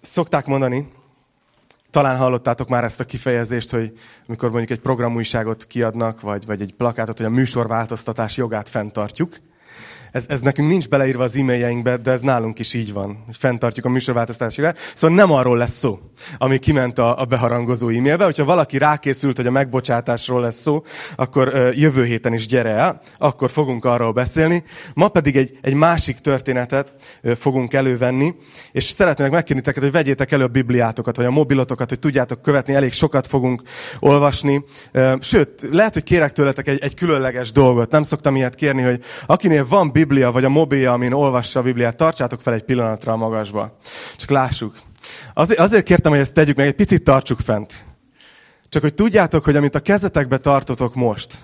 [0.00, 0.88] Szokták mondani,
[1.90, 6.74] talán hallottátok már ezt a kifejezést, hogy amikor mondjuk egy programújságot kiadnak, vagy, vagy egy
[6.74, 9.36] plakátot, hogy a műsorváltoztatás jogát fenntartjuk
[10.16, 13.24] ez, ez nekünk nincs beleírva az e-mailjeinkbe, de ez nálunk is így van.
[13.32, 14.78] Fenntartjuk a műsorváltoztatásokat.
[14.94, 15.98] Szóval nem arról lesz szó,
[16.38, 18.24] ami kiment a, a beharangozó e-mailbe.
[18.24, 20.82] Hogyha valaki rákészült, hogy a megbocsátásról lesz szó,
[21.16, 24.64] akkor ö, jövő héten is gyere el, akkor fogunk arról beszélni.
[24.94, 28.34] Ma pedig egy, egy másik történetet ö, fogunk elővenni,
[28.72, 32.74] és szeretnék megkérni teket, hogy vegyétek elő a Bibliátokat, vagy a mobilotokat, hogy tudjátok követni,
[32.74, 33.62] elég sokat fogunk
[34.00, 34.64] olvasni.
[34.92, 37.90] Ö, sőt, lehet, hogy kérek tőletek egy, egy különleges dolgot.
[37.90, 41.96] Nem szoktam ilyet kérni, hogy akinél van Biblia, vagy a mobilja, amin olvassa a Bibliát,
[41.96, 43.76] tartsátok fel egy pillanatra a magasba.
[44.16, 44.74] Csak lássuk.
[45.34, 47.84] Azért, azért kértem, hogy ezt tegyük meg, egy picit tartsuk fent.
[48.68, 51.34] Csak hogy tudjátok, hogy amit a kezetekbe tartotok most,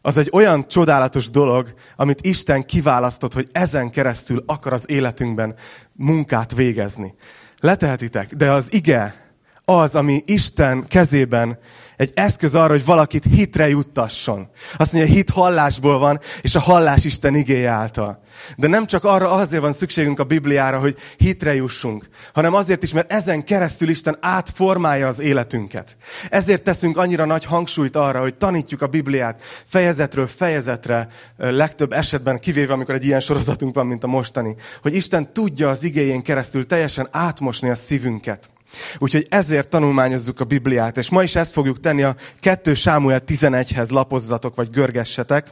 [0.00, 5.54] az egy olyan csodálatos dolog, amit Isten kiválasztott, hogy ezen keresztül akar az életünkben
[5.92, 7.14] munkát végezni.
[7.60, 9.25] Letehetitek, de az ige,
[9.68, 11.58] az, ami Isten kezében
[11.96, 14.48] egy eszköz arra, hogy valakit hitre juttasson.
[14.76, 18.22] Azt mondja, hit hallásból van, és a hallás Isten igéje által.
[18.56, 22.92] De nem csak arra azért van szükségünk a Bibliára, hogy hitre jussunk, hanem azért is,
[22.92, 25.96] mert ezen keresztül Isten átformálja az életünket.
[26.30, 32.72] Ezért teszünk annyira nagy hangsúlyt arra, hogy tanítjuk a Bibliát fejezetről fejezetre, legtöbb esetben, kivéve
[32.72, 37.08] amikor egy ilyen sorozatunk van, mint a mostani, hogy Isten tudja az igéjén keresztül teljesen
[37.10, 38.50] átmosni a szívünket.
[38.98, 43.90] Úgyhogy ezért tanulmányozzuk a Bibliát, és ma is ezt fogjuk tenni a 2 Sámuel 11-hez
[43.90, 45.50] lapozzatok, vagy görgessetek.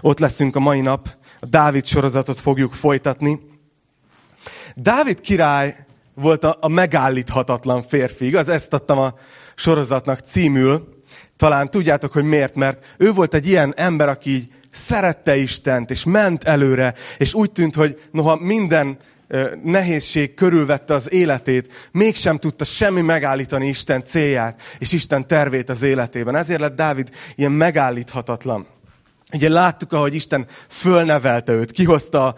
[0.00, 3.40] Ott leszünk a mai nap, a Dávid sorozatot fogjuk folytatni.
[4.74, 5.76] Dávid király
[6.14, 8.48] volt a, a megállíthatatlan férfi, igaz?
[8.48, 9.14] Ezt adtam a
[9.54, 11.02] sorozatnak címül.
[11.36, 16.04] Talán tudjátok, hogy miért, mert ő volt egy ilyen ember, aki így szerette Istent, és
[16.04, 18.98] ment előre, és úgy tűnt, hogy noha minden
[19.62, 26.36] nehézség körülvette az életét, mégsem tudta semmi megállítani Isten célját és Isten tervét az életében.
[26.36, 28.66] Ezért lett Dávid ilyen megállíthatatlan.
[29.32, 32.34] Ugye láttuk, ahogy Isten fölnevelte őt, kihozta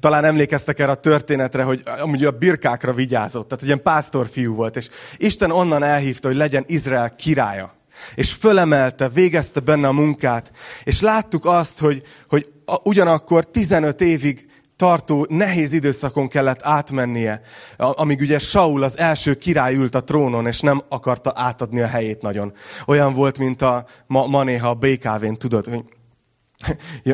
[0.00, 4.76] talán emlékeztek erre a történetre, hogy amúgy a birkákra vigyázott, tehát egy ilyen pásztorfiú volt,
[4.76, 7.74] és Isten onnan elhívta, hogy legyen Izrael királya.
[8.14, 10.52] És fölemelte, végezte benne a munkát,
[10.84, 12.52] és láttuk azt, hogy, hogy
[12.82, 14.49] ugyanakkor 15 évig
[14.80, 17.40] tartó nehéz időszakon kellett átmennie,
[17.76, 22.22] amíg ugye Saul az első király ült a trónon, és nem akarta átadni a helyét
[22.22, 22.52] nagyon.
[22.86, 25.84] Olyan volt, mint a ma, ma néha a BKV-n, tudod, hogy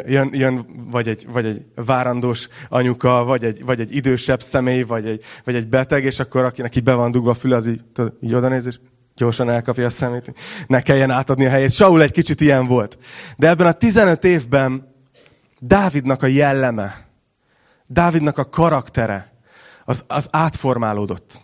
[0.07, 5.07] jön, jön vagy, egy, vagy egy várandós anyuka, vagy egy, vagy egy idősebb személy, vagy
[5.07, 7.81] egy, vagy egy beteg, és akkor akinek így be van dugva a füle, az így,
[7.93, 8.79] tudod, így oda néz, és
[9.17, 10.33] gyorsan elkapja a szemét.
[10.67, 11.73] Ne kelljen átadni a helyét.
[11.73, 12.99] Saul egy kicsit ilyen volt.
[13.37, 14.95] De ebben a 15 évben
[15.59, 17.06] Dávidnak a jelleme,
[17.87, 19.33] Dávidnak a karaktere
[19.85, 21.41] az, az átformálódott.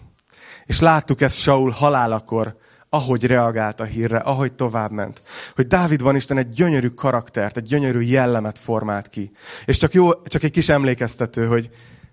[0.67, 2.57] És láttuk ezt Saul halálakor,
[2.89, 5.23] ahogy reagált a hírre, ahogy tovább ment.
[5.55, 9.33] Hogy Dávidban Isten egy gyönyörű karaktert, egy gyönyörű jellemet formált ki.
[9.65, 11.71] És csak, jó, csak egy kis emlékeztető, hogy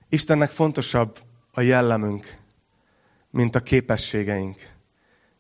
[0.10, 1.20] Istennek fontosabb
[1.54, 2.38] a jellemünk,
[3.30, 4.58] mint a képességeink.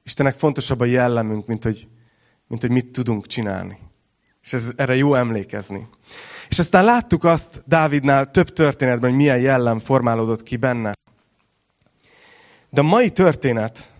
[0.03, 1.87] Istennek fontosabb a jellemünk, mint hogy,
[2.47, 3.79] mint hogy mit tudunk csinálni.
[4.43, 5.87] És ez, erre jó emlékezni.
[6.49, 10.93] És aztán láttuk azt Dávidnál több történetben, hogy milyen jellem formálódott ki benne.
[12.69, 13.93] De a mai történet,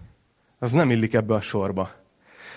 [0.60, 1.92] az nem illik ebbe a sorba.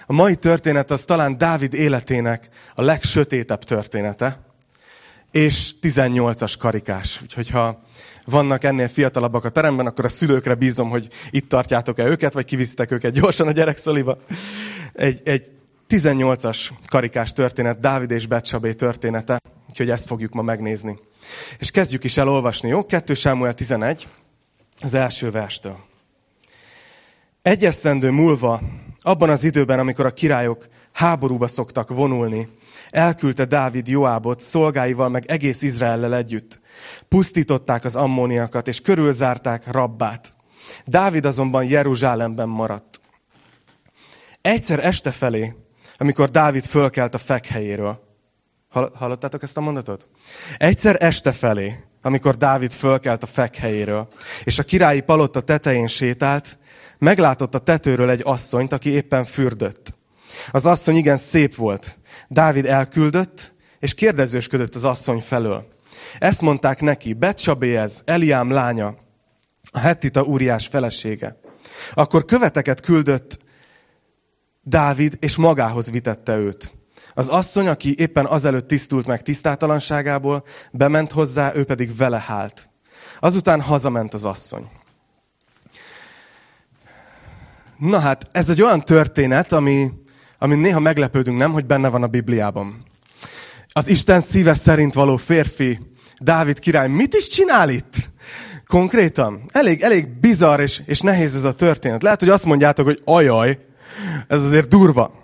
[0.06, 4.38] A mai történet az talán Dávid életének a legsötétebb története,
[5.30, 7.22] és 18-as karikás.
[7.22, 7.82] Úgyhogy ha
[8.24, 12.90] vannak ennél fiatalabbak a teremben, akkor a szülőkre bízom, hogy itt tartjátok-e őket, vagy kiviszitek
[12.90, 14.18] őket gyorsan a gyerekszoliba.
[14.92, 15.52] Egy, egy
[15.88, 19.38] 18-as karikás történet, Dávid és Betsabé története,
[19.72, 20.98] úgyhogy ezt fogjuk ma megnézni.
[21.58, 22.86] És kezdjük is elolvasni, jó?
[22.86, 24.08] 2 Sámuel 11,
[24.80, 25.78] az első verstől.
[27.42, 28.60] Egy esztendő múlva,
[29.00, 32.48] abban az időben, amikor a királyok háborúba szoktak vonulni,
[32.90, 36.60] elküldte Dávid Joábot szolgáival meg egész Izraellel együtt.
[37.08, 40.32] Pusztították az ammóniakat, és körülzárták Rabbát.
[40.84, 43.00] Dávid azonban Jeruzsálemben maradt.
[44.40, 45.54] Egyszer este felé
[46.02, 48.11] amikor Dávid fölkelt a fekhelyéről.
[48.72, 50.08] Hallottátok ezt a mondatot?
[50.56, 54.08] Egyszer este felé, amikor Dávid fölkelt a fekhelyéről,
[54.44, 56.58] és a királyi palota tetején sétált,
[56.98, 59.94] meglátott a tetőről egy asszonyt, aki éppen fürdött.
[60.50, 61.98] Az asszony igen szép volt.
[62.28, 65.66] Dávid elküldött, és kérdezősködött az asszony felől.
[66.18, 68.96] Ezt mondták neki, Betsabéhez, Eliám lánya,
[69.70, 71.40] a Hettita úriás felesége.
[71.94, 73.38] Akkor követeket küldött
[74.62, 76.72] Dávid, és magához vitette őt.
[77.14, 82.70] Az asszony, aki éppen azelőtt tisztult meg tisztátalanságából, bement hozzá, ő pedig vele hált.
[83.20, 84.68] Azután hazament az asszony.
[87.78, 89.92] Na hát, ez egy olyan történet, ami,
[90.38, 92.82] ami néha meglepődünk, nem, hogy benne van a Bibliában.
[93.72, 95.78] Az Isten szíve szerint való férfi,
[96.18, 97.94] Dávid király, mit is csinál itt?
[98.66, 99.42] Konkrétan.
[99.48, 102.02] Elég, elég bizarr és, és nehéz ez a történet.
[102.02, 103.58] Lehet, hogy azt mondjátok, hogy ajaj,
[104.28, 105.21] ez azért durva.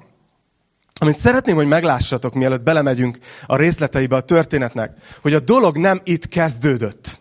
[0.99, 6.29] Amit szeretném, hogy meglássatok, mielőtt belemegyünk a részleteibe a történetnek, hogy a dolog nem itt
[6.29, 7.19] kezdődött.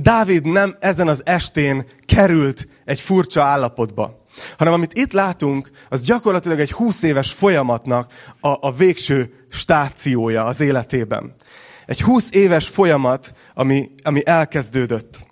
[0.00, 4.24] Dávid nem ezen az estén került egy furcsa állapotba,
[4.58, 10.60] hanem amit itt látunk, az gyakorlatilag egy 20 éves folyamatnak a, a végső stációja az
[10.60, 11.34] életében.
[11.86, 15.26] Egy 20 éves folyamat, ami, ami elkezdődött.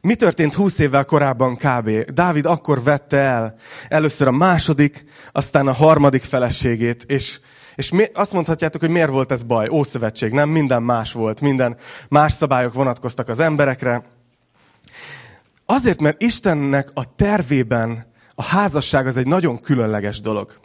[0.00, 1.90] Mi történt 20 évvel korábban kb?
[2.10, 3.54] Dávid akkor vette el
[3.88, 7.40] először a második, aztán a harmadik feleségét, és,
[7.74, 9.68] és mi, azt mondhatjátok, hogy miért volt ez baj?
[9.68, 10.48] Ószövetség, nem?
[10.48, 11.76] Minden más volt, minden
[12.08, 14.02] más szabályok vonatkoztak az emberekre.
[15.66, 20.58] Azért, mert Istennek a tervében a házasság az egy nagyon különleges dolog.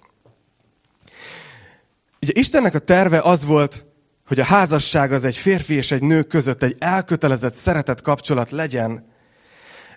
[2.22, 3.86] Ugye Istennek a terve az volt,
[4.32, 9.06] hogy a házasság az egy férfi és egy nő között egy elkötelezett szeretet kapcsolat legyen,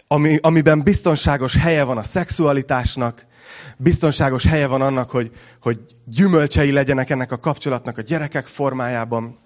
[0.09, 3.27] ami, amiben biztonságos helye van a szexualitásnak,
[3.77, 9.39] biztonságos helye van annak, hogy, hogy gyümölcsei legyenek ennek a kapcsolatnak a gyerekek formájában.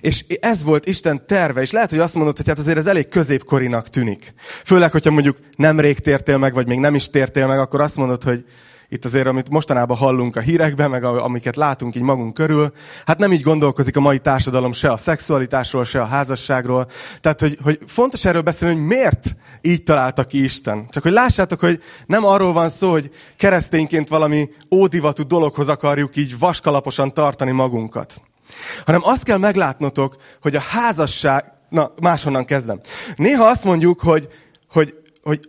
[0.00, 3.08] És ez volt Isten terve, és lehet, hogy azt mondod, hogy hát azért ez elég
[3.08, 4.34] középkorinak tűnik.
[4.64, 8.22] Főleg, hogyha mondjuk nemrég tértél meg, vagy még nem is tértél meg, akkor azt mondod,
[8.22, 8.44] hogy
[8.88, 12.72] itt azért, amit mostanában hallunk a hírekben, meg amiket látunk így magunk körül,
[13.06, 16.86] hát nem így gondolkozik a mai társadalom se a szexualitásról, se a házasságról.
[17.20, 20.86] Tehát, hogy, hogy fontos erről beszélni, hogy miért így találta ki Isten.
[20.90, 26.38] Csak hogy lássátok, hogy nem arról van szó, hogy keresztényként valami ódivatú dologhoz akarjuk így
[26.38, 28.20] vaskalaposan tartani magunkat.
[28.84, 32.80] Hanem azt kell meglátnotok, hogy a házasság, na máshonnan kezdem.
[33.16, 34.28] Néha azt mondjuk, hogy,
[34.68, 35.40] hogy, hogy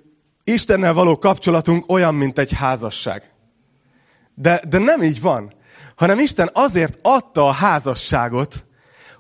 [0.50, 3.32] Istennel való kapcsolatunk olyan, mint egy házasság.
[4.34, 5.54] De, de nem így van.
[5.96, 8.66] Hanem Isten azért adta a házasságot,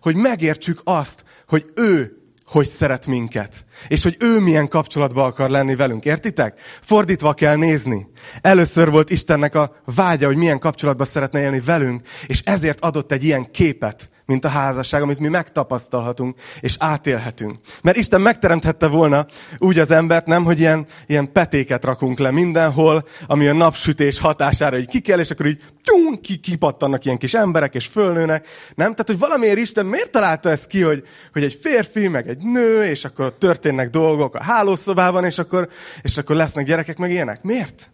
[0.01, 2.11] hogy megértsük azt, hogy ő
[2.45, 3.65] hogy szeret minket.
[3.87, 6.05] És hogy ő milyen kapcsolatban akar lenni velünk.
[6.05, 6.59] Értitek?
[6.81, 8.07] Fordítva kell nézni.
[8.41, 13.23] Először volt Istennek a vágya, hogy milyen kapcsolatban szeretne élni velünk, és ezért adott egy
[13.23, 17.55] ilyen képet mint a házasság, amit mi megtapasztalhatunk és átélhetünk.
[17.81, 19.25] Mert Isten megteremthette volna
[19.57, 24.77] úgy az embert, nem, hogy ilyen, ilyen petéket rakunk le mindenhol, ami a napsütés hatására
[24.77, 28.47] így kikel, és akkor így tyún, ki, kipattannak ilyen kis emberek, és fölnőnek.
[28.75, 28.91] Nem?
[28.91, 31.03] Tehát, hogy valamiért Isten miért találta ezt ki, hogy,
[31.33, 35.69] hogy egy férfi, meg egy nő, és akkor ott történnek dolgok a hálószobában, és akkor,
[36.01, 37.41] és akkor lesznek gyerekek, meg ilyenek.
[37.43, 37.91] Miért?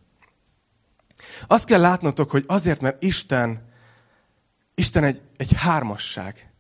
[1.47, 3.71] Azt kell látnotok, hogy azért, mert Isten
[4.75, 6.51] Isten egy, egy hármasság.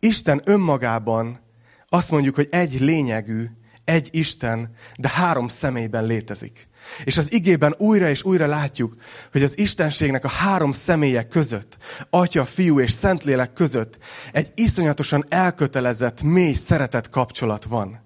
[0.00, 1.40] Isten önmagában
[1.88, 3.50] azt mondjuk, hogy egy lényegű,
[3.84, 6.68] egy Isten, de három személyben létezik.
[7.04, 8.96] És az igében újra és újra látjuk,
[9.32, 11.76] hogy az Istenségnek a három személye között,
[12.10, 13.98] Atya, Fiú és Szentlélek között
[14.32, 18.02] egy iszonyatosan elkötelezett, mély szeretet kapcsolat van.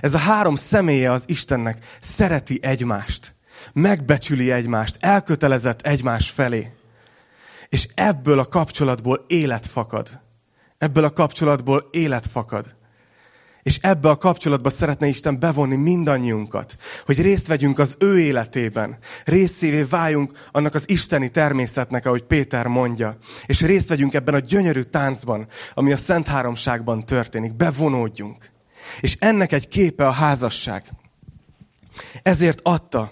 [0.00, 3.34] Ez a három személye az Istennek szereti egymást,
[3.72, 6.72] megbecsüli egymást, elkötelezett egymás felé.
[7.74, 10.20] És ebből a kapcsolatból élet fakad.
[10.78, 12.76] Ebből a kapcsolatból élet fakad.
[13.62, 19.82] És ebbe a kapcsolatba szeretne Isten bevonni mindannyiunkat, hogy részt vegyünk az ő életében, részévé
[19.82, 23.16] váljunk annak az isteni természetnek, ahogy Péter mondja,
[23.46, 28.50] és részt vegyünk ebben a gyönyörű táncban, ami a Szent Háromságban történik, bevonódjunk.
[29.00, 30.84] És ennek egy képe a házasság.
[32.22, 33.10] Ezért adta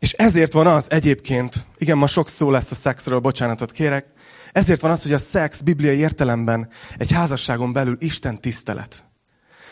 [0.00, 4.06] és ezért van az egyébként, igen, ma sok szó lesz a szexről, bocsánatot kérek,
[4.52, 9.04] ezért van az, hogy a szex bibliai értelemben egy házasságon belül Isten tisztelet.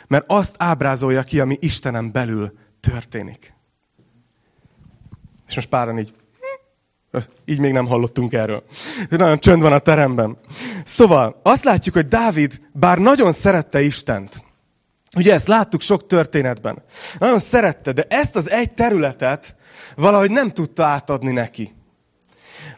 [0.07, 3.55] Mert azt ábrázolja ki, ami Istenem belül történik.
[5.49, 6.15] És most páran így,
[7.45, 8.65] így még nem hallottunk erről.
[9.09, 10.39] Nagyon csönd van a teremben.
[10.85, 14.43] Szóval azt látjuk, hogy Dávid, bár nagyon szerette Istent,
[15.17, 16.83] ugye ezt láttuk sok történetben,
[17.19, 19.57] nagyon szerette, de ezt az egy területet
[19.97, 21.75] valahogy nem tudta átadni neki.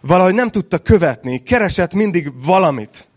[0.01, 3.09] Valahogy nem tudta követni, keresett mindig valamit.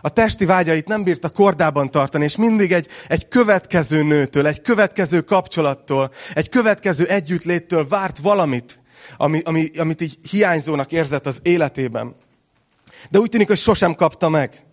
[0.00, 5.20] A testi vágyait nem bírta kordában tartani, és mindig egy, egy következő nőtől, egy következő
[5.20, 8.78] kapcsolattól, egy következő együttléttől várt valamit,
[9.16, 12.14] ami, ami, amit így hiányzónak érzett az életében.
[13.10, 14.64] De úgy tűnik, hogy sosem kapta meg.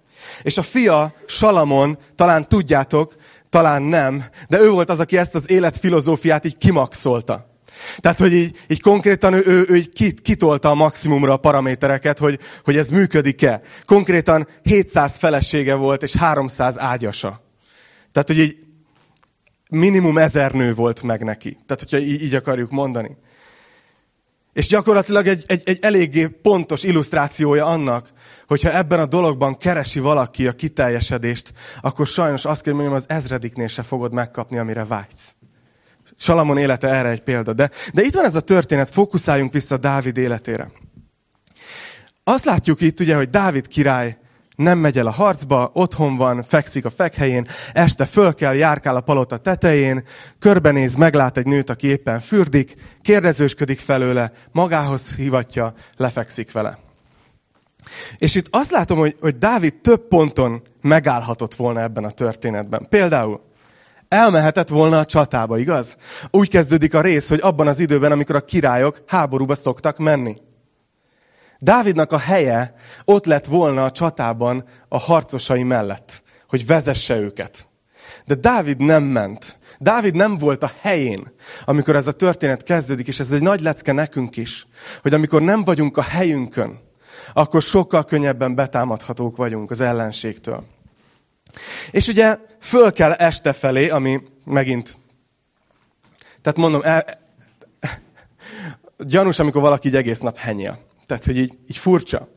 [0.42, 3.16] És a fia, Salamon, talán tudjátok,
[3.50, 7.56] talán nem, de ő volt az, aki ezt az életfilozófiát így kimaxolta.
[7.98, 12.40] Tehát, hogy így, így konkrétan ő, ő, ő így kitolta a maximumra a paramétereket, hogy,
[12.64, 13.62] hogy ez működik-e.
[13.86, 17.42] Konkrétan 700 felesége volt, és 300 ágyasa.
[18.12, 18.58] Tehát, hogy így
[19.70, 21.58] minimum ezer nő volt meg neki.
[21.66, 23.18] Tehát, hogyha így, így akarjuk mondani.
[24.58, 28.10] És gyakorlatilag egy, egy, egy eléggé pontos illusztrációja annak,
[28.48, 33.68] hogyha ebben a dologban keresi valaki a kiteljesedést, akkor sajnos azt kell mondjam, az ezrediknél
[33.68, 35.36] se fogod megkapni, amire vágysz.
[36.16, 37.54] Salamon élete erre egy példa.
[37.54, 40.72] De, de itt van ez a történet, fókuszáljunk vissza Dávid életére.
[42.24, 44.18] Azt látjuk itt ugye, hogy Dávid király
[44.58, 49.02] nem megy el a harcba, otthon van, fekszik a fekhelyén, este föl kell, járkál a
[49.02, 50.04] palota tetején,
[50.40, 56.78] körbenéz, meglát egy nőt, aki éppen fürdik, kérdezősködik felőle, magához hivatja, lefekszik vele.
[58.18, 62.86] És itt azt látom, hogy, hogy Dávid több ponton megállhatott volna ebben a történetben.
[62.90, 63.42] Például
[64.08, 65.98] elmehetett volna a csatába, igaz?
[66.32, 70.36] Úgy kezdődik a rész, hogy abban az időben, amikor a királyok háborúba szoktak menni.
[71.60, 72.74] Dávidnak a helye
[73.06, 77.68] ott lett volna a csatában a harcosai mellett, hogy vezesse őket.
[78.26, 79.60] De Dávid nem ment.
[79.80, 81.34] Dávid nem volt a helyén,
[81.66, 84.68] amikor ez a történet kezdődik, és ez egy nagy lecke nekünk is,
[85.02, 86.80] hogy amikor nem vagyunk a helyünkön,
[87.34, 90.64] akkor sokkal könnyebben betámadhatók vagyunk az ellenségtől.
[91.92, 94.98] És ugye föl kell este felé, ami megint,
[96.42, 97.06] tehát mondom, el,
[98.98, 100.80] gyanús, amikor valaki így egész nap henyél.
[101.08, 102.28] Tehát, hogy így, így furcsa.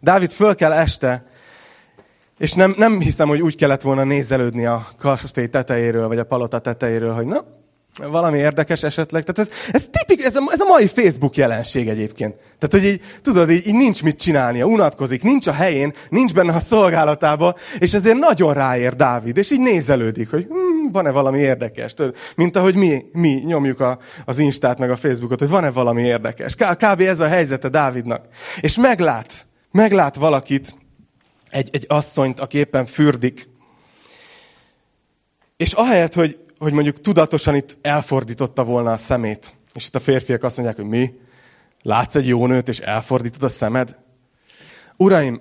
[0.00, 1.26] Dávid föl kell este,
[2.38, 6.58] és nem, nem hiszem, hogy úgy kellett volna nézelődni a kastély tetejéről, vagy a palota
[6.58, 7.44] tetejéről, hogy na,
[8.10, 9.24] valami érdekes esetleg.
[9.24, 12.34] Tehát ez, ez tipik, ez a, ez a mai Facebook jelenség egyébként.
[12.34, 16.54] Tehát, hogy így, tudod, így, így nincs mit csinálnia, unatkozik, nincs a helyén, nincs benne
[16.54, 21.94] a szolgálatába, és ezért nagyon ráér Dávid, és így nézelődik, hogy hm, van-e valami érdekes.
[21.94, 26.02] Tudod, mint ahogy mi, mi nyomjuk a, az Instát meg a Facebookot, hogy van-e valami
[26.02, 26.54] érdekes.
[26.54, 27.00] Kb.
[27.00, 28.24] ez a helyzete Dávidnak.
[28.60, 30.74] És meglát, meglát valakit,
[31.50, 33.48] egy, egy asszonyt, aki éppen fürdik,
[35.56, 39.54] és ahelyett, hogy hogy mondjuk tudatosan itt elfordította volna a szemét.
[39.74, 41.14] És itt a férfiak azt mondják, hogy mi?
[41.82, 43.98] Látsz egy jó nőt, és elfordítod a szemed?
[44.96, 45.40] Uraim,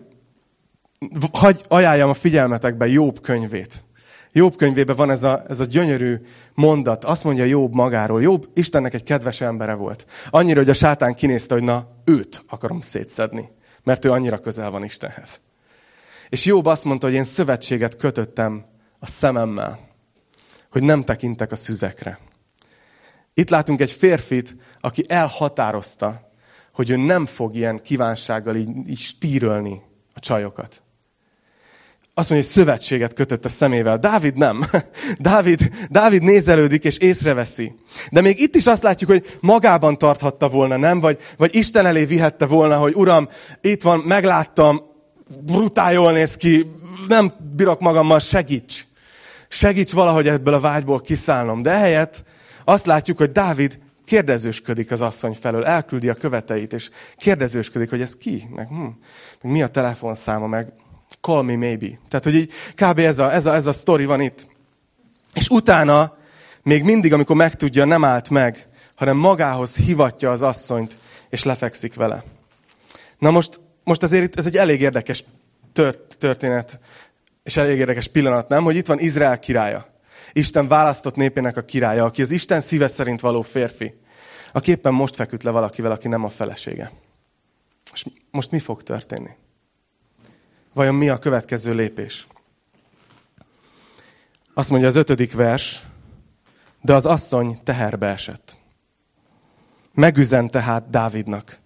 [1.32, 3.84] hagy ajánljam a figyelmetekbe Jobb könyvét.
[4.32, 6.22] Jobb könyvében van ez a, ez a gyönyörű
[6.54, 7.06] mondat.
[7.06, 8.22] Azt mondja Jobb magáról.
[8.22, 10.06] Jobb Istennek egy kedves embere volt.
[10.30, 13.50] Annyira, hogy a sátán kinézte, hogy na, őt akarom szétszedni.
[13.84, 15.40] Mert ő annyira közel van Istenhez.
[16.30, 18.66] És Jobb azt mondta, hogy én szövetséget kötöttem
[19.00, 19.88] a szememmel
[20.70, 22.20] hogy nem tekintek a szüzekre.
[23.34, 26.32] Itt látunk egy férfit, aki elhatározta,
[26.74, 29.82] hogy ő nem fog ilyen kívánsággal így, így stírölni
[30.14, 30.84] a csajokat.
[32.14, 33.98] Azt mondja, hogy szövetséget kötött a szemével.
[33.98, 34.66] Dávid nem.
[35.20, 37.76] Dávid, Dávid nézelődik és észreveszi.
[38.12, 41.00] De még itt is azt látjuk, hogy magában tarthatta volna, nem?
[41.00, 43.30] Vagy, vagy Isten elé vihette volna, hogy Uram,
[43.62, 44.82] itt van, megláttam,
[45.42, 46.72] brutál jól néz ki,
[47.08, 48.88] nem bírok magammal, segíts
[49.50, 51.62] segíts valahogy ebből a vágyból kiszállnom.
[51.62, 52.24] De ehelyett
[52.63, 58.15] azt látjuk, hogy Dávid kérdezősködik az asszony felől, elküldi a követeit, és kérdezősködik, hogy ez
[58.15, 58.82] ki, meg, hm,
[59.41, 60.74] meg mi a telefonszáma, meg
[61.22, 62.00] call me maybe.
[62.08, 63.00] Tehát, hogy így kb.
[63.00, 64.48] ez a, ez a, ez a sztori van itt.
[65.34, 66.18] És utána,
[66.63, 70.98] még mindig, amikor megtudja, nem állt meg, hanem magához hivatja az asszonyt,
[71.29, 72.24] és lefekszik vele.
[73.18, 75.24] Na most, most azért itt ez egy elég érdekes
[75.74, 76.79] tört, történet
[77.50, 78.63] és elég érdekes pillanat, nem?
[78.63, 79.88] Hogy itt van Izrael királya.
[80.34, 84.00] Isten választott népének a királya, aki az Isten szíve szerint való férfi.
[84.51, 86.91] Aki éppen most feküdt le valakivel, aki nem a felesége.
[87.94, 89.29] És most mi fog történni?
[90.74, 92.27] Vajon mi a következő lépés?
[94.53, 95.84] Azt mondja az ötödik vers,
[96.82, 98.58] de az asszony teherbe esett.
[99.94, 101.60] Megüzen tehát Dávidnak.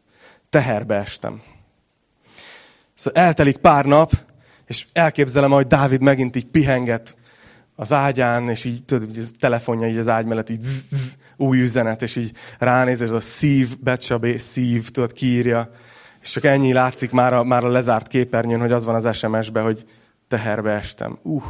[0.49, 1.41] Teherbe estem.
[2.93, 4.11] Szóval eltelik pár nap,
[4.73, 7.15] és elképzelem, hogy Dávid megint így pihenget
[7.75, 11.61] az ágyán, és így tudod, a telefonja így az ágy mellett így zzz, zzz, új
[11.61, 15.71] üzenet, és így ránéz, és a szív, becsabé, szív, tudod, kiírja,
[16.21, 19.61] és csak ennyi látszik már a, már a lezárt képernyőn, hogy az van az SMS-be,
[19.61, 19.85] hogy
[20.27, 21.17] teherbe estem.
[21.21, 21.43] Uh.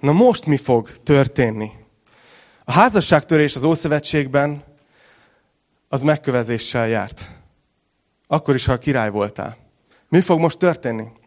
[0.00, 1.70] Na most mi fog történni?
[2.64, 4.62] A házasságtörés az Ószövetségben
[5.88, 7.30] az megkövezéssel járt.
[8.26, 9.56] Akkor is, ha a király voltál.
[10.08, 11.18] Mi fog most történni?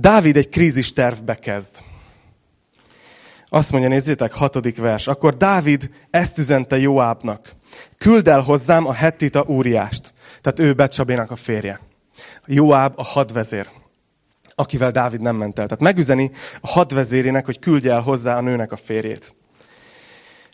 [0.00, 1.76] Dávid egy krízis tervbe kezd.
[3.48, 5.06] Azt mondja, nézzétek, hatodik vers.
[5.06, 7.54] Akkor Dávid ezt üzente Joábnak.
[7.98, 10.12] Küld el hozzám a hettita úriást.
[10.40, 11.80] Tehát ő Becsabénak a férje.
[12.46, 13.68] Joáb a hadvezér,
[14.54, 15.64] akivel Dávid nem ment el.
[15.64, 16.30] Tehát megüzeni
[16.60, 19.34] a hadvezérének, hogy küldje el hozzá a nőnek a férjét.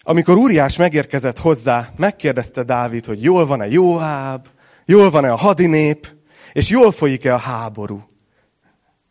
[0.02, 4.46] Amikor Úriás megérkezett hozzá, megkérdezte Dávid, hogy jól van-e Joáb,
[4.84, 6.14] jól van-e a hadinép,
[6.52, 8.14] és jól folyik-e a háború.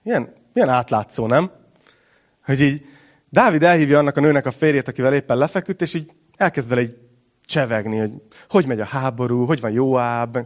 [0.05, 1.51] Milyen, milyen átlátszó, nem?
[2.43, 2.85] Hogy így
[3.29, 6.97] Dávid elhívja annak a nőnek a férjét, akivel éppen lefeküdt, és így elkezd vele egy
[7.45, 8.11] csevegni, hogy
[8.49, 10.37] hogy megy a háború, hogy van Joáb.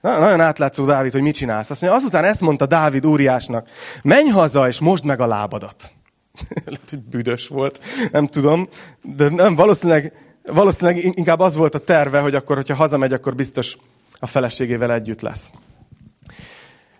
[0.00, 1.70] Na, nagyon átlátszó Dávid, hogy mit csinálsz.
[1.70, 3.68] Azt mondja, azután ezt mondta Dávid úriásnak,
[4.02, 5.92] menj haza, és mosd meg a lábadat.
[6.64, 7.80] Lehet, hogy büdös volt,
[8.12, 8.68] nem tudom,
[9.02, 13.76] de nem, valószínűleg, valószínűleg inkább az volt a terve, hogy akkor, hogyha hazamegy, akkor biztos
[14.18, 15.52] a feleségével együtt lesz.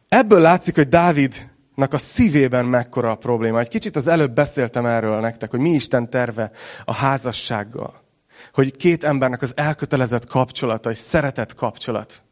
[0.09, 1.50] Ebből látszik, hogy Dávidnak
[1.89, 3.59] a szívében mekkora a probléma.
[3.59, 6.51] Egy kicsit az előbb beszéltem erről nektek, hogy mi Isten terve
[6.85, 8.03] a házassággal.
[8.53, 12.23] Hogy két embernek az elkötelezett kapcsolata, egy szeretett kapcsolat,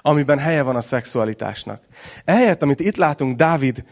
[0.00, 1.82] amiben helye van a szexualitásnak.
[2.24, 3.84] Ehelyett, amit itt látunk Dávid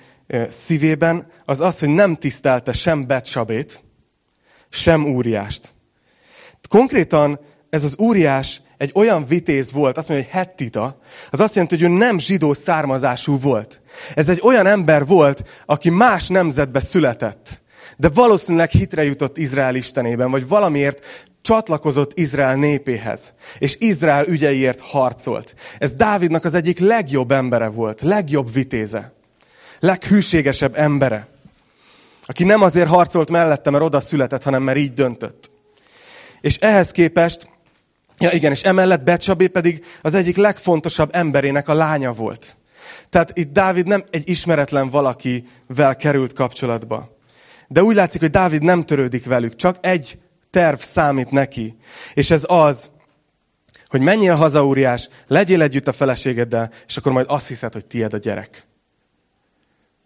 [0.49, 3.83] szívében, az az, hogy nem tisztelte sem Betsabét,
[4.68, 5.75] sem Úriást.
[6.68, 7.40] Konkrétan
[7.71, 10.99] ez az Úriás egy olyan vitéz volt, azt mondja, hogy hettita,
[11.31, 13.81] az azt jelenti, hogy ő nem zsidó származású volt.
[14.14, 17.62] Ez egy olyan ember volt, aki más nemzetbe született,
[17.97, 25.55] de valószínűleg hitre jutott Izrael istenében, vagy valamiért csatlakozott Izrael népéhez, és Izrael ügyeiért harcolt.
[25.79, 29.12] Ez Dávidnak az egyik legjobb embere volt, legjobb vitéze,
[29.81, 31.29] leghűségesebb embere,
[32.26, 35.50] aki nem azért harcolt mellette, mert oda született, hanem mert így döntött.
[36.41, 37.49] És ehhez képest
[38.18, 42.56] Ja igen, és emellett Becsabé pedig az egyik legfontosabb emberének a lánya volt.
[43.11, 47.16] Tehát itt Dávid nem egy ismeretlen valakivel került kapcsolatba.
[47.68, 50.18] De úgy látszik, hogy Dávid nem törődik velük, csak egy
[50.50, 51.76] terv számít neki.
[52.14, 52.90] És ez az,
[53.88, 58.12] hogy menjél haza, úriás, legyél együtt a feleségeddel, és akkor majd azt hiszed, hogy tied
[58.12, 58.66] a gyerek.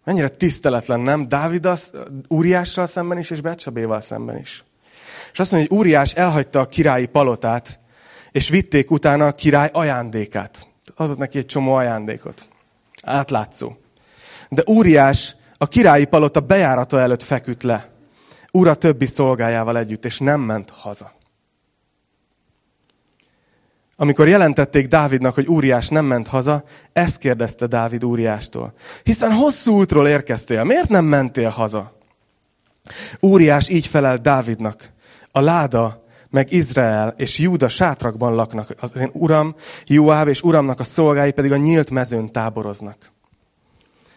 [0.03, 1.27] Mennyire tiszteletlen, nem?
[1.27, 1.91] Dávid az
[2.27, 4.63] úriással szemben is, és Becsabéval szemben is.
[5.31, 7.79] És azt mondja, hogy úriás elhagyta a királyi palotát,
[8.31, 10.67] és vitték utána a király ajándékát.
[10.95, 12.47] Adott neki egy csomó ajándékot.
[13.03, 13.77] Átlátszó.
[14.49, 17.89] De Úriás a királyi palota bejárata előtt feküdt le.
[18.51, 21.17] Ura többi szolgájával együtt, és nem ment haza.
[23.95, 28.73] Amikor jelentették Dávidnak, hogy Úriás nem ment haza, ezt kérdezte Dávid Úriástól.
[29.03, 31.97] Hiszen hosszú útról érkeztél, miért nem mentél haza?
[33.19, 34.89] Úriás így felel Dávidnak.
[35.31, 38.75] A láda meg Izrael és Júda sátrakban laknak.
[38.79, 43.11] Az én uram, Joáb és uramnak a szolgái pedig a nyílt mezőn táboroznak.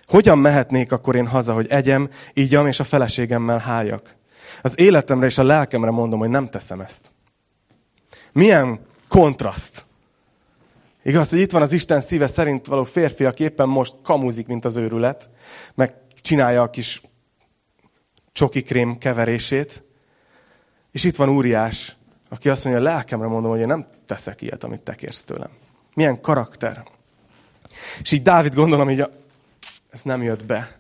[0.07, 4.17] Hogyan mehetnék akkor én haza, hogy egyem, ígyam és a feleségemmel háljak?
[4.63, 7.11] Az életemre és a lelkemre mondom, hogy nem teszem ezt.
[8.33, 9.87] Milyen kontraszt.
[11.03, 14.65] Igaz, hogy itt van az Isten szíve szerint való férfi, aki éppen most kamuzik, mint
[14.65, 15.31] az őrület,
[15.75, 17.01] meg csinálja a kis
[18.33, 19.85] csokikrém keverését,
[20.93, 21.97] és itt van Úriás,
[22.33, 25.51] aki azt mondja, lelkemre mondom, hogy én nem teszek ilyet, amit te kérsz tőlem.
[25.95, 26.85] Milyen karakter.
[28.01, 29.11] És így Dávid gondolom, hogy
[29.91, 30.79] ez nem jött be.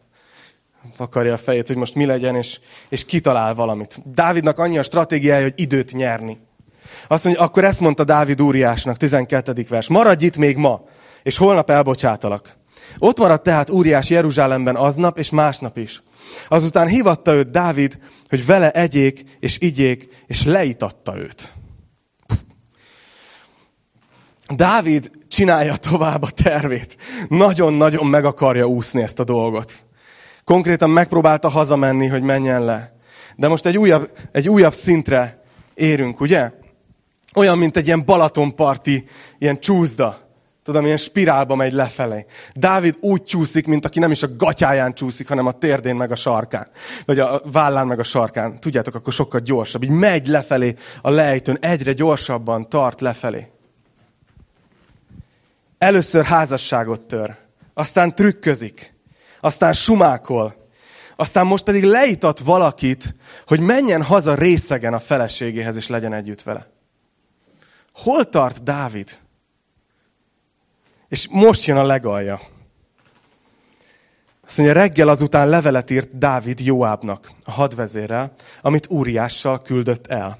[0.96, 4.00] Vakarja a fejét, hogy most mi legyen, és, és kitalál valamit.
[4.04, 6.38] Dávidnak annyi a stratégiája, hogy időt nyerni.
[7.06, 9.66] Azt mondja, akkor ezt mondta Dávid úriásnak, 12.
[9.68, 9.88] vers.
[9.88, 10.84] Maradj itt még ma,
[11.22, 12.56] és holnap elbocsátalak.
[12.98, 16.02] Ott maradt tehát Úriás Jeruzsálemben aznap és másnap is.
[16.48, 21.52] Azután hívatta őt Dávid, hogy vele egyék és igyék, és leitatta őt.
[24.56, 26.96] Dávid csinálja tovább a tervét.
[27.28, 29.84] Nagyon-nagyon meg akarja úszni ezt a dolgot.
[30.44, 32.96] Konkrétan megpróbálta hazamenni, hogy menjen le.
[33.36, 35.42] De most egy újabb, egy újabb szintre
[35.74, 36.50] érünk, ugye?
[37.34, 39.04] Olyan, mint egy ilyen Balatonparti,
[39.38, 40.21] ilyen csúszda.
[40.62, 42.26] Tudom, ilyen spirálba megy lefelé.
[42.54, 46.16] Dávid úgy csúszik, mint aki nem is a gatyáján csúszik, hanem a térdén meg a
[46.16, 46.68] sarkán.
[47.04, 48.60] Vagy a vállán meg a sarkán.
[48.60, 49.82] Tudjátok, akkor sokkal gyorsabb.
[49.82, 53.50] Így megy lefelé a lejtőn, egyre gyorsabban tart lefelé.
[55.78, 57.36] Először házasságot tör.
[57.74, 58.94] Aztán trükközik.
[59.40, 60.56] Aztán sumákol.
[61.16, 63.14] Aztán most pedig leitat valakit,
[63.46, 66.70] hogy menjen haza részegen a feleségéhez, és legyen együtt vele.
[67.92, 69.10] Hol tart Dávid?
[71.12, 72.40] És most jön a legalja.
[74.46, 80.38] Azt mondja, reggel azután levelet írt Dávid Joábnak, a hadvezérrel, amit Úriással küldött el.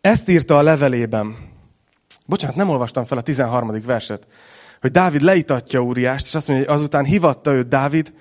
[0.00, 1.36] Ezt írta a levelében.
[2.26, 3.80] Bocsánat, nem olvastam fel a 13.
[3.84, 4.26] verset.
[4.80, 8.14] Hogy Dávid leitatja Úriást, és azt mondja, hogy azután hivatta őt Dávid,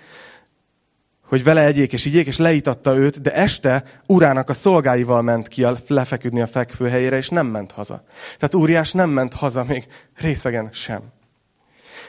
[1.31, 5.63] hogy vele egyék és igyék, és leítatta őt, de este urának a szolgáival ment ki
[5.63, 8.03] a, lefeküdni a fekvőhelyére, és nem ment haza.
[8.37, 11.01] Tehát Úriás nem ment haza még részegen sem.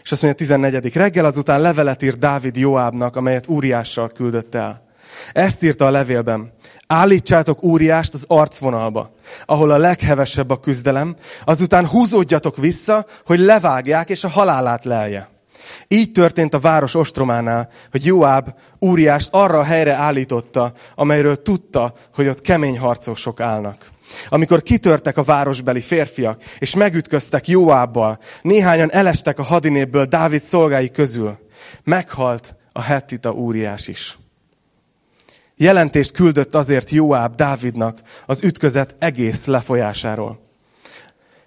[0.03, 0.95] És azt mondja, 14.
[0.95, 4.85] reggel azután levelet írt Dávid Joábnak, amelyet Úriással küldött el.
[5.33, 6.53] Ezt írta a levélben.
[6.87, 9.15] Állítsátok Úriást az arcvonalba,
[9.47, 15.32] ahol a leghevesebb a küzdelem, azután húzódjatok vissza, hogy levágják és a halálát lelje.
[15.89, 22.29] Így történt a város ostrománál, hogy Joáb úriást arra a helyre állította, amelyről tudta, hogy
[22.29, 23.91] ott kemény harcosok állnak.
[24.29, 31.39] Amikor kitörtek a városbeli férfiak, és megütköztek Joábbal, néhányan elestek a hadinépből Dávid szolgái közül.
[31.85, 34.19] Meghalt a hettita úriás is.
[35.57, 40.41] Jelentést küldött azért Joáb Dávidnak az ütközet egész lefolyásáról.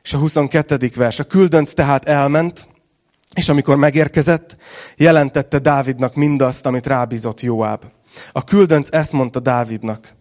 [0.04, 0.92] És a 22.
[0.96, 1.20] vers.
[1.20, 2.68] A küldönc tehát elment,
[3.36, 4.58] és amikor megérkezett,
[4.96, 7.86] jelentette Dávidnak mindazt, amit rábízott Joáb.
[8.32, 10.14] A küldönc ezt mondta Dávidnak.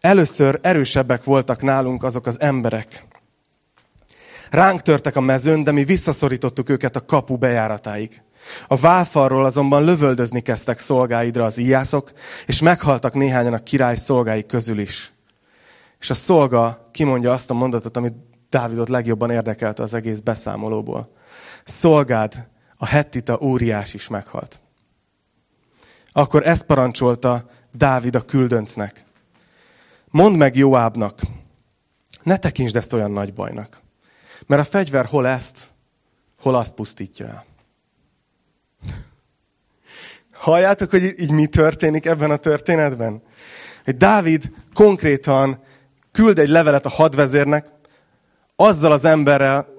[0.00, 3.06] Először erősebbek voltak nálunk azok az emberek.
[4.50, 8.22] Ránk törtek a mezőn, de mi visszaszorítottuk őket a kapu bejáratáig.
[8.66, 12.12] A válfalról azonban lövöldözni kezdtek szolgáidra az íjászok,
[12.46, 15.12] és meghaltak néhányan a király szolgái közül is.
[16.00, 18.14] És a szolga kimondja azt a mondatot, amit
[18.50, 21.16] Dávidot legjobban érdekelte az egész beszámolóból.
[21.68, 24.60] Szolgád, a hettita óriás is meghalt.
[26.12, 29.04] Akkor ezt parancsolta Dávid a küldöncnek.
[30.10, 31.20] Mondd meg Joábnak,
[32.22, 33.80] ne tekintsd ezt olyan nagy bajnak.
[34.46, 35.68] Mert a fegyver hol ezt,
[36.40, 37.44] hol azt pusztítja el.
[40.32, 43.22] Halljátok, hogy így mi történik ebben a történetben?
[43.84, 45.62] Hogy Dávid konkrétan
[46.12, 47.66] küld egy levelet a hadvezérnek,
[48.56, 49.77] azzal az emberrel,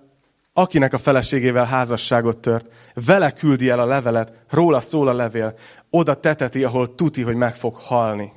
[0.54, 2.72] akinek a feleségével házasságot tört,
[3.06, 5.56] vele küldi el a levelet, róla szól a levél,
[5.90, 8.32] oda teteti, ahol tuti, hogy meg fog halni.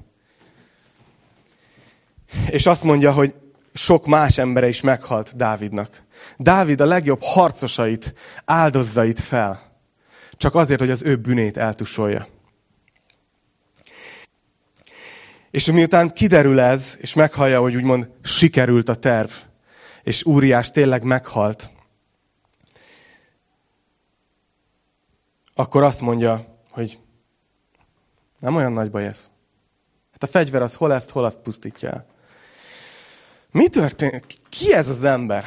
[2.50, 3.34] És azt mondja, hogy
[3.74, 6.02] sok más embere is meghalt Dávidnak.
[6.36, 9.70] Dávid a legjobb harcosait áldozza itt fel.
[10.32, 12.26] Csak azért, hogy az ő bűnét eltusolja.
[15.50, 19.30] És miután kiderül ez, és meghallja, hogy úgymond sikerült a terv,
[20.02, 21.70] és Úriás tényleg meghalt,
[25.62, 26.98] akkor azt mondja, hogy
[28.38, 29.30] nem olyan nagy baj ez.
[30.12, 32.06] Hát a fegyver az hol ezt, hol azt pusztítja el.
[33.50, 34.40] Mi történt?
[34.48, 35.44] Ki ez az ember?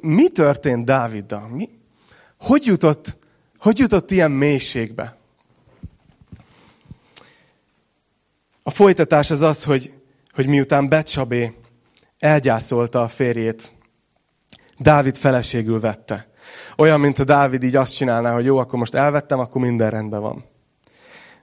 [0.00, 1.48] Mi történt Dáviddal?
[1.48, 1.68] Mi?
[2.38, 3.16] Hogy jutott,
[3.58, 5.16] hogy jutott ilyen mélységbe?
[8.62, 9.94] A folytatás az az, hogy,
[10.32, 11.54] hogy miután Becsabé
[12.18, 13.72] elgyászolta a férjét,
[14.78, 16.32] Dávid feleségül vette.
[16.76, 20.20] Olyan, mint a Dávid így azt csinálná, hogy jó, akkor most elvettem, akkor minden rendben
[20.20, 20.44] van.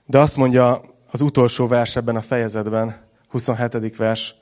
[0.06, 2.96] De azt mondja az utolsó vers ebben a fejezetben,
[3.28, 3.96] 27.
[3.96, 4.34] vers,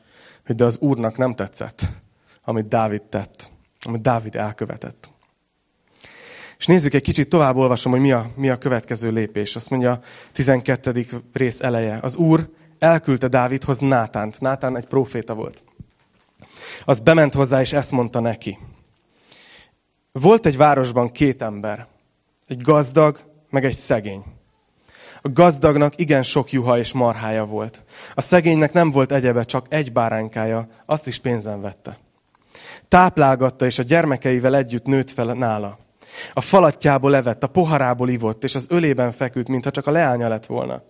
[0.46, 1.82] hogy de az Úrnak nem tetszett,
[2.44, 3.50] amit Dávid tett,
[3.82, 5.10] amit Dávid elkövetett.
[6.58, 9.56] És nézzük egy kicsit tovább olvasom, hogy mi a, mi a következő lépés.
[9.56, 10.00] Azt mondja a
[10.32, 11.06] 12.
[11.32, 11.98] rész eleje.
[12.02, 14.40] Az Úr elküldte Dávidhoz Nátánt.
[14.40, 15.64] Nátán egy proféta volt.
[16.84, 18.58] Az bement hozzá, és ezt mondta neki.
[20.12, 21.86] Volt egy városban két ember.
[22.46, 23.18] Egy gazdag,
[23.50, 24.24] meg egy szegény.
[25.22, 27.84] A gazdagnak igen sok juha és marhája volt.
[28.14, 31.98] A szegénynek nem volt egyebe, csak egy báránykája, azt is pénzen vette.
[32.88, 35.78] Táplálgatta, és a gyermekeivel együtt nőtt fel nála.
[36.32, 40.46] A falatjából levett, a poharából ivott, és az ölében feküdt, mintha csak a leánya lett
[40.46, 40.82] volna.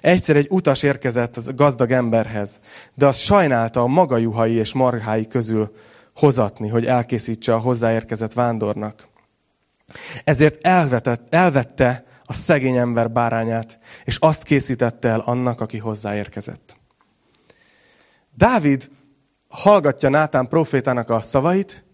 [0.00, 2.60] Egyszer egy utas érkezett az gazdag emberhez,
[2.94, 5.72] de az sajnálta a maga juhai és marhái közül
[6.18, 9.08] hozatni, hogy elkészítse a hozzáérkezett vándornak.
[10.24, 16.76] Ezért elvetett, elvette a szegény ember bárányát, és azt készítette el annak, aki hozzáérkezett.
[18.36, 18.90] Dávid
[19.48, 21.84] hallgatja Nátán profétának a szavait,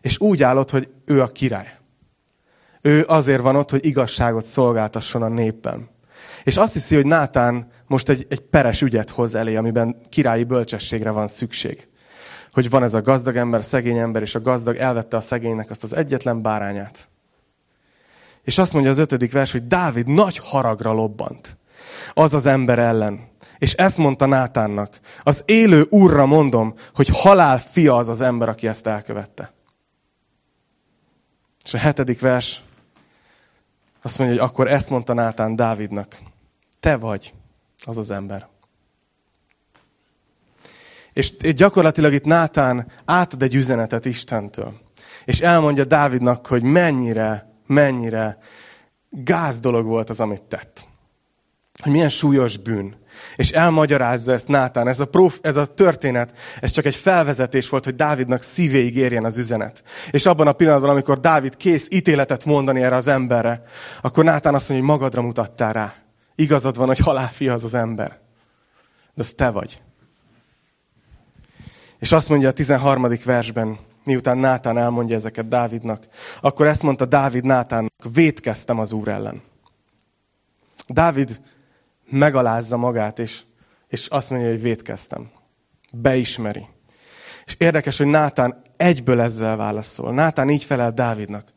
[0.00, 1.78] és úgy állott, hogy ő a király.
[2.80, 5.88] Ő azért van ott, hogy igazságot szolgáltasson a néppen.
[6.44, 11.10] És azt hiszi, hogy Nátán most egy, egy peres ügyet hoz elé, amiben királyi bölcsességre
[11.10, 11.88] van szükség.
[12.56, 15.84] Hogy van ez a gazdag ember, szegény ember, és a gazdag elvette a szegénynek azt
[15.84, 17.08] az egyetlen bárányát.
[18.42, 21.56] És azt mondja az ötödik vers, hogy Dávid nagy haragra lobbant.
[22.12, 23.28] Az az ember ellen.
[23.58, 25.00] És ezt mondta Nátánnak.
[25.22, 29.52] Az élő úrra mondom, hogy halál fia az az ember, aki ezt elkövette.
[31.64, 32.62] És a hetedik vers
[34.02, 36.18] azt mondja, hogy akkor ezt mondta Nátán Dávidnak.
[36.80, 37.34] Te vagy
[37.84, 38.48] az az ember.
[41.16, 44.74] És gyakorlatilag itt Nátán átad egy üzenetet Istentől.
[45.24, 48.38] És elmondja Dávidnak, hogy mennyire, mennyire
[49.10, 50.86] gáz dolog volt az, amit tett.
[51.82, 52.96] Hogy milyen súlyos bűn.
[53.36, 54.88] És elmagyarázza ezt Nátán.
[54.88, 59.24] Ez a, prof, ez a történet, ez csak egy felvezetés volt, hogy Dávidnak szívéig érjen
[59.24, 59.82] az üzenet.
[60.10, 63.62] És abban a pillanatban, amikor Dávid kész ítéletet mondani erre az emberre,
[64.02, 65.94] akkor Nátán azt mondja, hogy magadra mutattál rá.
[66.34, 68.08] Igazad van, hogy halálfia az az ember.
[69.14, 69.84] De az te vagy.
[71.98, 73.08] És azt mondja a 13.
[73.24, 76.06] versben miután Nátán elmondja ezeket Dávidnak,
[76.40, 79.42] akkor ezt mondta Dávid Nátánnak, vétkeztem az Úr ellen.
[80.86, 81.40] Dávid
[82.10, 83.42] megalázza magát, és,
[83.88, 85.30] és azt mondja, hogy vétkeztem.
[85.92, 86.66] Beismeri.
[87.44, 90.12] És érdekes, hogy Nátán egyből ezzel válaszol.
[90.12, 91.52] Nátán így felel Dávidnak.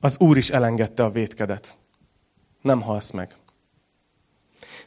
[0.00, 1.76] Az Úr is elengedte a vétkedet.
[2.60, 3.36] Nem halsz meg.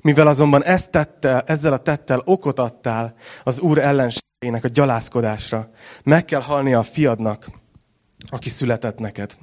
[0.02, 5.70] Mivel azonban ezt tette, ezzel a tettel okot adtál az Úr ellenségének a gyalázkodásra,
[6.04, 7.46] meg kell halnia a fiadnak,
[8.30, 9.38] aki született neked.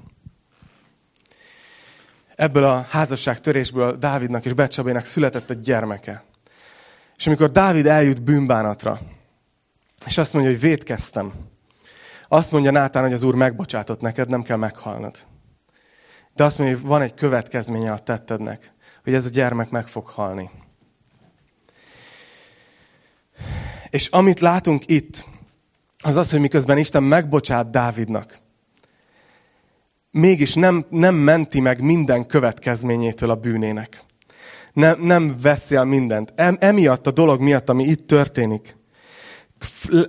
[2.37, 6.25] Ebből a házasság törésből Dávidnak és Becsabének született egy gyermeke.
[7.17, 9.01] És amikor Dávid eljut bűnbánatra,
[10.07, 11.33] és azt mondja, hogy vétkeztem,
[12.29, 15.17] azt mondja Nátán, hogy az Úr megbocsátott neked, nem kell meghalnod.
[16.35, 18.73] De azt mondja, hogy van egy következménye a tettednek,
[19.05, 20.51] hogy ez a gyermek meg fog halni.
[23.90, 25.25] És amit látunk itt,
[25.99, 28.38] az az, hogy miközben Isten megbocsát Dávidnak,
[30.11, 34.05] mégis nem, nem menti meg minden következményétől a bűnének.
[34.73, 36.33] Nem, nem veszi el mindent.
[36.59, 38.77] Emiatt a dolog miatt, ami itt történik,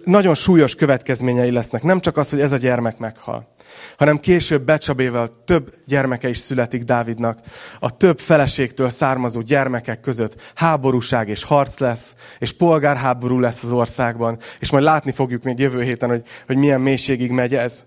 [0.03, 1.83] nagyon súlyos következményei lesznek.
[1.83, 3.55] Nem csak az, hogy ez a gyermek meghal,
[3.97, 7.39] hanem később Becsabével több gyermeke is születik Dávidnak.
[7.79, 14.37] A több feleségtől származó gyermekek között háborúság és harc lesz, és polgárháború lesz az országban,
[14.59, 17.83] és majd látni fogjuk még jövő héten, hogy, hogy milyen mélységig megy ez.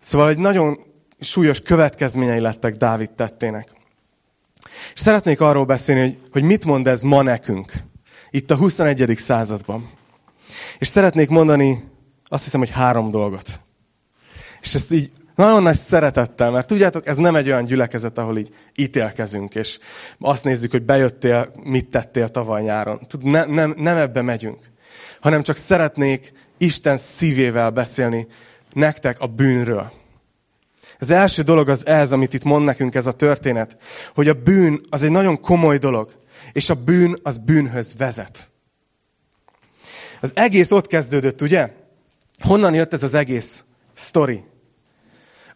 [0.00, 0.78] Szóval egy nagyon
[1.20, 3.68] súlyos következményei lettek Dávid tettének.
[4.94, 7.72] És szeretnék arról beszélni, hogy, hogy mit mond ez ma nekünk,
[8.30, 9.14] itt a 21.
[9.16, 9.90] században.
[10.78, 11.84] És szeretnék mondani
[12.24, 13.60] azt hiszem, hogy három dolgot.
[14.60, 18.54] És ezt így nagyon nagy szeretettel, mert tudjátok, ez nem egy olyan gyülekezet, ahol így
[18.74, 19.78] ítélkezünk, és
[20.18, 23.00] azt nézzük, hogy bejöttél, mit tettél tavaly nyáron.
[23.06, 24.58] Tud, ne, nem, nem ebbe megyünk,
[25.20, 28.26] hanem csak szeretnék Isten szívével beszélni
[28.72, 29.92] nektek a bűnről.
[30.98, 33.76] Az első dolog az ez, amit itt mond nekünk ez a történet,
[34.14, 36.14] hogy a bűn az egy nagyon komoly dolog,
[36.52, 38.51] és a bűn az bűnhöz vezet.
[40.22, 41.70] Az egész ott kezdődött, ugye?
[42.38, 44.44] Honnan jött ez az egész sztori?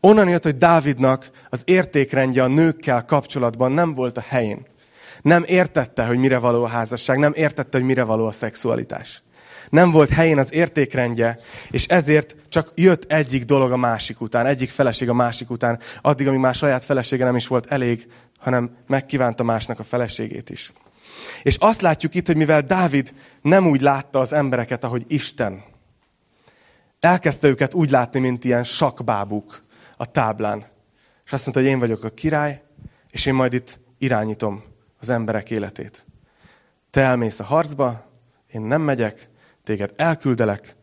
[0.00, 4.66] Onnan jött, hogy Dávidnak az értékrendje a nőkkel kapcsolatban nem volt a helyén.
[5.22, 9.22] Nem értette, hogy mire való a házasság, nem értette, hogy mire való a szexualitás.
[9.70, 11.38] Nem volt helyén az értékrendje,
[11.70, 16.28] és ezért csak jött egyik dolog a másik után, egyik feleség a másik után, addig,
[16.28, 18.06] amíg már saját felesége nem is volt elég,
[18.38, 20.72] hanem megkívánta másnak a feleségét is.
[21.42, 25.62] És azt látjuk itt, hogy mivel Dávid nem úgy látta az embereket, ahogy Isten,
[27.00, 29.62] elkezdte őket úgy látni, mint ilyen sakbábuk
[29.96, 30.66] a táblán.
[31.24, 32.62] És azt mondta, hogy én vagyok a király,
[33.10, 34.62] és én majd itt irányítom
[35.00, 36.06] az emberek életét.
[36.90, 38.10] Te elmész a harcba,
[38.52, 39.28] én nem megyek,
[39.64, 40.76] téged elküldelek,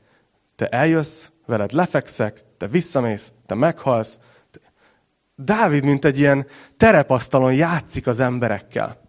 [0.55, 4.19] te eljössz, veled lefekszek, te visszamész, te meghalsz.
[5.35, 9.01] Dávid, mint egy ilyen terepasztalon játszik az emberekkel.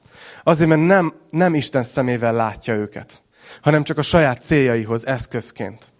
[0.45, 3.23] Azért, mert nem, nem Isten szemével látja őket,
[3.63, 5.93] hanem csak a saját céljaihoz eszközként.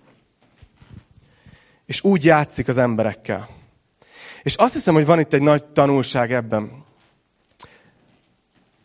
[1.87, 3.49] És úgy játszik az emberekkel.
[4.43, 6.85] És azt hiszem, hogy van itt egy nagy tanulság ebben.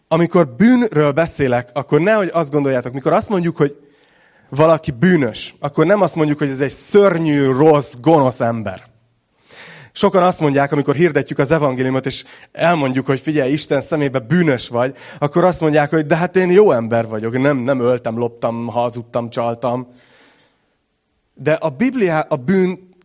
[0.08, 3.90] Amikor bűnről beszélek, akkor nehogy azt gondoljátok, mikor azt mondjuk, hogy
[4.50, 8.89] valaki bűnös, akkor nem azt mondjuk, hogy ez egy szörnyű, rossz, gonosz ember.
[10.00, 14.96] Sokan azt mondják, amikor hirdetjük az evangéliumot, és elmondjuk, hogy figyelj, Isten szemébe bűnös vagy,
[15.18, 19.30] akkor azt mondják, hogy de hát én jó ember vagyok, nem, nem öltem, loptam, hazudtam,
[19.30, 19.88] csaltam.
[21.34, 22.96] De a Biblia a bűn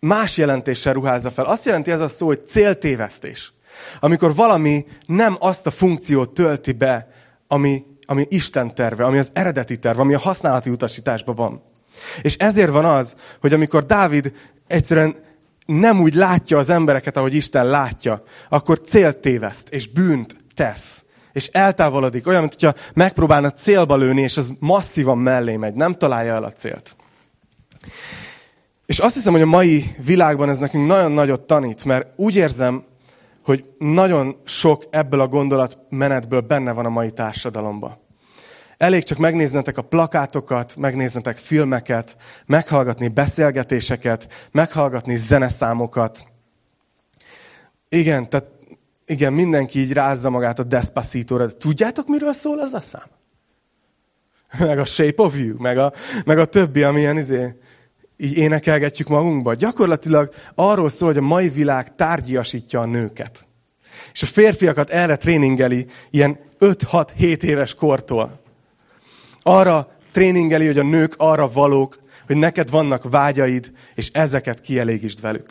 [0.00, 1.44] más jelentéssel ruházza fel.
[1.44, 3.52] Azt jelenti ez a szó, hogy céltévesztés.
[4.00, 7.08] Amikor valami nem azt a funkciót tölti be,
[7.46, 11.62] ami, ami Isten terve, ami az eredeti terve, ami a használati utasításban van.
[12.22, 14.32] És ezért van az, hogy amikor Dávid
[14.66, 15.26] egyszerűen
[15.68, 21.04] nem úgy látja az embereket, ahogy Isten látja, akkor célt téveszt, és bűnt tesz.
[21.32, 26.34] És eltávolodik, olyan, mint hogyha megpróbálna célba lőni, és az masszívan mellé megy, nem találja
[26.34, 26.96] el a célt.
[28.86, 32.84] És azt hiszem, hogy a mai világban ez nekünk nagyon nagyot tanít, mert úgy érzem,
[33.42, 37.98] hogy nagyon sok ebből a gondolatmenetből benne van a mai társadalomban.
[38.78, 46.26] Elég csak megnéznetek a plakátokat, megnéznetek filmeket, meghallgatni beszélgetéseket, meghallgatni zeneszámokat.
[47.88, 48.50] Igen, tehát
[49.06, 51.50] igen, mindenki így rázza magát a Despacito-ra.
[51.50, 53.06] Tudjátok, miről szól az a szám?
[54.58, 55.92] Meg a Shape of You, meg a,
[56.24, 57.54] meg a többi, amilyen izé,
[58.16, 59.54] így énekelgetjük magunkba.
[59.54, 63.46] Gyakorlatilag arról szól, hogy a mai világ tárgyiasítja a nőket.
[64.12, 68.46] És a férfiakat erre tréningeli ilyen 5-6-7 éves kortól
[69.42, 75.50] arra tréningeli, hogy a nők arra valók, hogy neked vannak vágyaid, és ezeket kielégítsd velük.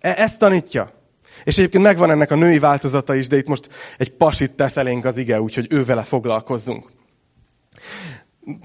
[0.00, 0.92] E- ezt tanítja.
[1.44, 5.04] És egyébként megvan ennek a női változata is, de itt most egy pasit tesz elénk
[5.04, 6.90] az ige, úgyhogy ő vele foglalkozzunk.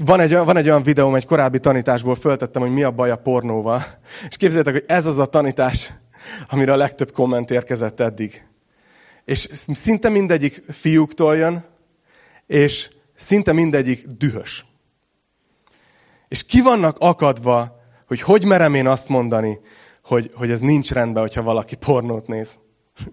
[0.06, 3.16] Van egy, van egy olyan videóm, egy korábbi tanításból föltettem, hogy mi a baj a
[3.16, 3.84] pornóval.
[4.30, 5.94] És képzeljétek, hogy ez az a tanítás,
[6.48, 8.46] amire a legtöbb komment érkezett eddig.
[9.26, 11.66] És szinte mindegyik fiúktól jön,
[12.48, 12.90] és
[13.22, 14.66] szinte mindegyik dühös.
[16.28, 19.60] És ki vannak akadva, hogy hogy merem én azt mondani,
[20.04, 22.50] hogy, hogy ez nincs rendben, hogyha valaki pornót néz.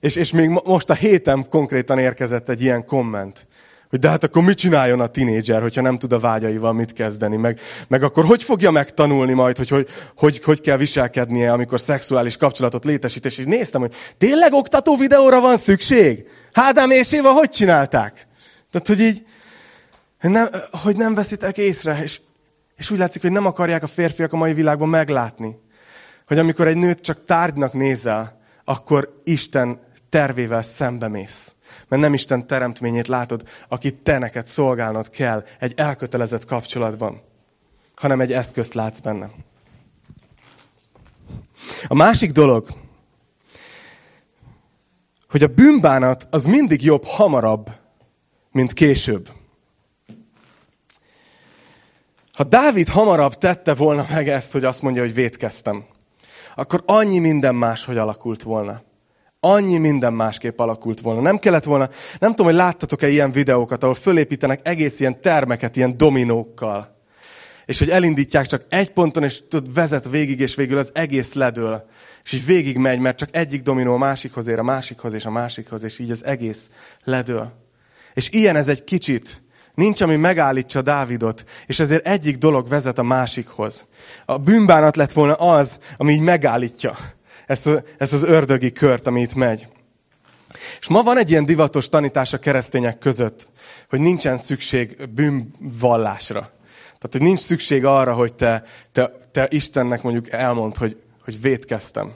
[0.00, 3.46] és, és még most a héten konkrétan érkezett egy ilyen komment,
[3.90, 7.36] hogy de hát akkor mit csináljon a tinédzser, hogyha nem tud a vágyaival mit kezdeni,
[7.36, 12.36] meg, meg akkor hogy fogja megtanulni majd, hogy hogy, hogy hogy kell viselkednie, amikor szexuális
[12.36, 16.26] kapcsolatot létesít, és így néztem, hogy tényleg oktató videóra van szükség?
[16.52, 18.26] Hádám és Éva hogy csinálták?
[18.80, 19.26] Tehát, hogy így,
[20.20, 22.20] nem, hogy nem veszitek észre, és,
[22.76, 25.58] és úgy látszik, hogy nem akarják a férfiak a mai világban meglátni,
[26.26, 31.54] hogy amikor egy nőt csak tárgynak nézel, akkor Isten tervével szembemész.
[31.88, 37.22] Mert nem Isten teremtményét látod, akit te neked szolgálnod kell egy elkötelezett kapcsolatban,
[37.94, 39.30] hanem egy eszközt látsz benne.
[41.86, 42.68] A másik dolog,
[45.28, 47.70] hogy a bűnbánat az mindig jobb hamarabb,
[48.56, 49.28] mint később.
[52.32, 55.84] Ha Dávid hamarabb tette volna meg ezt, hogy azt mondja, hogy vétkeztem,
[56.54, 58.82] akkor annyi minden máshogy alakult volna.
[59.40, 61.20] Annyi minden másképp alakult volna.
[61.20, 61.88] Nem kellett volna,
[62.18, 66.96] nem tudom, hogy láttatok-e ilyen videókat, ahol fölépítenek egész ilyen termeket, ilyen dominókkal.
[67.66, 71.88] És hogy elindítják csak egy ponton, és tud, vezet végig, és végül az egész ledől.
[72.24, 75.30] És így végig megy, mert csak egyik dominó a másikhoz ér, a másikhoz és a
[75.30, 76.70] másikhoz, és így az egész
[77.04, 77.64] ledől.
[78.16, 79.42] És ilyen ez egy kicsit.
[79.74, 83.86] Nincs, ami megállítsa Dávidot, és ezért egyik dolog vezet a másikhoz.
[84.24, 86.96] A bűnbánat lett volna az, ami így megállítja
[87.46, 89.68] ezt, a, ezt az ördögi kört, ami itt megy.
[90.80, 93.48] És ma van egy ilyen divatos tanítás a keresztények között,
[93.88, 96.40] hogy nincsen szükség bűnvallásra.
[96.80, 102.12] Tehát, hogy nincs szükség arra, hogy te, te, te Istennek mondjuk elmond, hogy, hogy vétkeztem.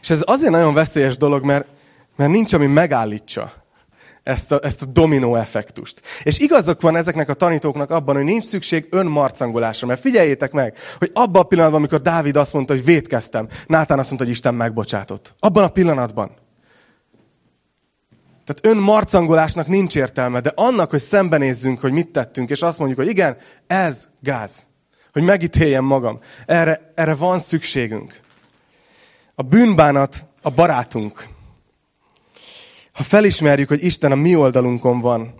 [0.00, 1.66] És ez azért nagyon veszélyes dolog, mert,
[2.16, 3.61] mert nincs, ami megállítsa
[4.22, 6.02] ezt a, ezt a dominó effektust.
[6.22, 9.86] És igazok van ezeknek a tanítóknak abban, hogy nincs szükség önmarcangolásra.
[9.86, 14.08] Mert figyeljétek meg, hogy abban a pillanatban, amikor Dávid azt mondta, hogy vétkeztem, Nátán azt
[14.08, 15.34] mondta, hogy Isten megbocsátott.
[15.38, 16.30] Abban a pillanatban.
[18.44, 23.08] Tehát önmarcangolásnak nincs értelme, de annak, hogy szembenézzünk, hogy mit tettünk, és azt mondjuk, hogy
[23.08, 24.66] igen, ez gáz.
[25.12, 26.18] Hogy megítéljem magam.
[26.46, 28.20] Erre, erre van szükségünk.
[29.34, 31.26] A bűnbánat a barátunk.
[32.92, 35.34] Ha felismerjük, hogy Isten a mi oldalunkon van,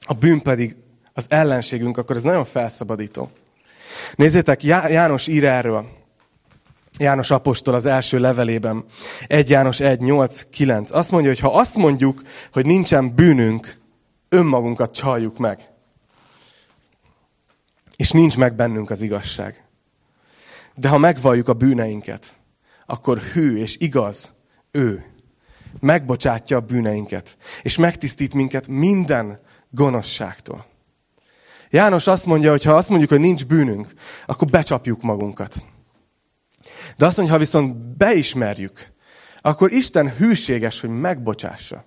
[0.00, 0.76] a bűn pedig
[1.12, 3.30] az ellenségünk, akkor ez nagyon felszabadító.
[4.14, 5.88] Nézzétek, János ír erről.
[6.98, 8.84] János apostol az első levelében.
[9.26, 10.90] 1 János 1, 8, 9.
[10.90, 13.76] Azt mondja, hogy ha azt mondjuk, hogy nincsen bűnünk,
[14.28, 15.60] önmagunkat csaljuk meg.
[17.96, 19.64] És nincs meg bennünk az igazság.
[20.74, 22.26] De ha megvalljuk a bűneinket,
[22.86, 24.32] akkor hű és igaz
[24.70, 25.04] ő,
[25.80, 30.66] megbocsátja a bűneinket, és megtisztít minket minden gonoszságtól.
[31.70, 33.92] János azt mondja, hogy ha azt mondjuk, hogy nincs bűnünk,
[34.26, 35.64] akkor becsapjuk magunkat.
[36.96, 38.92] De azt mondja, ha viszont beismerjük,
[39.40, 41.84] akkor Isten hűséges, hogy megbocsássa.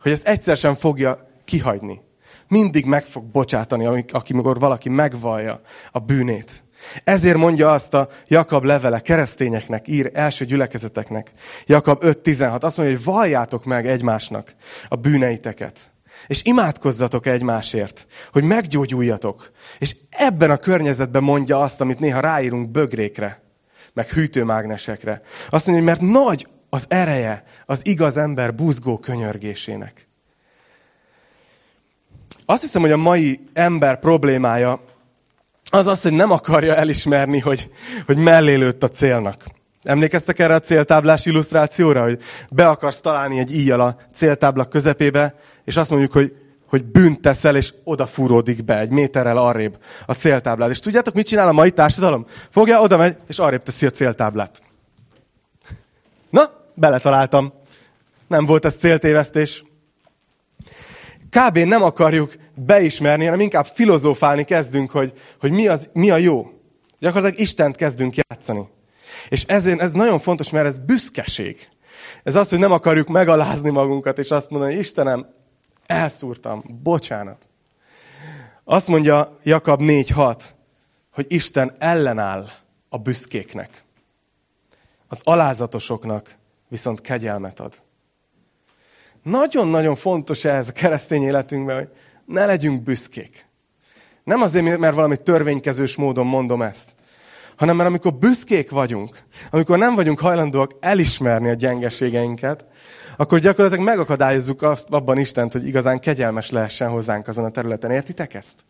[0.00, 2.00] Hogy ezt egyszer sem fogja kihagyni.
[2.48, 5.60] Mindig meg fog bocsátani, amikor valaki megvallja
[5.92, 6.62] a bűnét.
[7.04, 11.32] Ezért mondja azt a Jakab levele keresztényeknek, ír első gyülekezeteknek.
[11.66, 14.54] Jakab 5.16 azt mondja, hogy valljátok meg egymásnak
[14.88, 15.90] a bűneiteket.
[16.26, 19.50] És imádkozzatok egymásért, hogy meggyógyuljatok.
[19.78, 23.42] És ebben a környezetben mondja azt, amit néha ráírunk bögrékre,
[23.92, 25.22] meg hűtőmágnesekre.
[25.50, 30.08] Azt mondja, hogy mert nagy az ereje az igaz ember buzgó könyörgésének.
[32.46, 34.80] Azt hiszem, hogy a mai ember problémája
[35.70, 37.70] az az, hogy nem akarja elismerni, hogy,
[38.06, 39.44] hogy mellé lőtt a célnak.
[39.82, 45.76] Emlékeztek erre a céltáblás illusztrációra, hogy be akarsz találni egy íjjal a céltábla közepébe, és
[45.76, 50.70] azt mondjuk, hogy, hogy bűnt teszel, és odafúródik be egy méterrel arrébb a céltáblát.
[50.70, 52.26] És tudjátok, mit csinál a mai társadalom?
[52.50, 54.62] Fogja, oda megy, és arrébb teszi a céltáblát.
[56.30, 57.52] Na, beletaláltam.
[58.26, 59.64] Nem volt ez céltévesztés.
[61.30, 61.58] Kb.
[61.58, 66.50] nem akarjuk beismerni, hanem inkább filozófálni kezdünk, hogy, hogy mi, az, mi a jó.
[66.98, 68.68] Gyakorlatilag Istent kezdünk játszani.
[69.28, 71.68] És ezért ez nagyon fontos, mert ez büszkeség.
[72.22, 75.26] Ez az, hogy nem akarjuk megalázni magunkat, és azt mondani, Istenem,
[75.86, 77.48] elszúrtam, bocsánat.
[78.64, 80.42] Azt mondja Jakab 4.6,
[81.12, 82.48] hogy Isten ellenáll
[82.88, 83.82] a büszkéknek.
[85.08, 86.36] Az alázatosoknak
[86.68, 87.82] viszont kegyelmet ad.
[89.22, 91.88] Nagyon-nagyon fontos ez a keresztény életünkben, hogy
[92.28, 93.46] ne legyünk büszkék.
[94.24, 96.90] Nem azért, mert valami törvénykezős módon mondom ezt,
[97.56, 99.18] hanem mert amikor büszkék vagyunk,
[99.50, 102.64] amikor nem vagyunk hajlandóak elismerni a gyengeségeinket,
[103.16, 107.90] akkor gyakorlatilag megakadályozzuk azt abban Istent, hogy igazán kegyelmes lehessen hozzánk azon a területen.
[107.90, 108.64] Értitek ezt?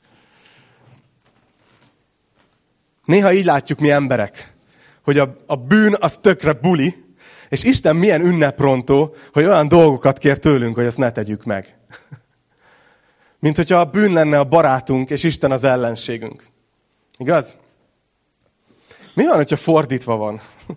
[3.05, 4.55] Néha így látjuk mi emberek,
[5.03, 7.05] hogy a, a bűn az tökre buli,
[7.49, 11.77] és Isten milyen ünneprontó, hogy olyan dolgokat kér tőlünk, hogy ezt ne tegyük meg.
[13.39, 16.47] Mint hogyha a bűn lenne a barátunk, és Isten az ellenségünk.
[17.17, 17.57] Igaz?
[19.15, 20.41] Mi van, hogyha fordítva van?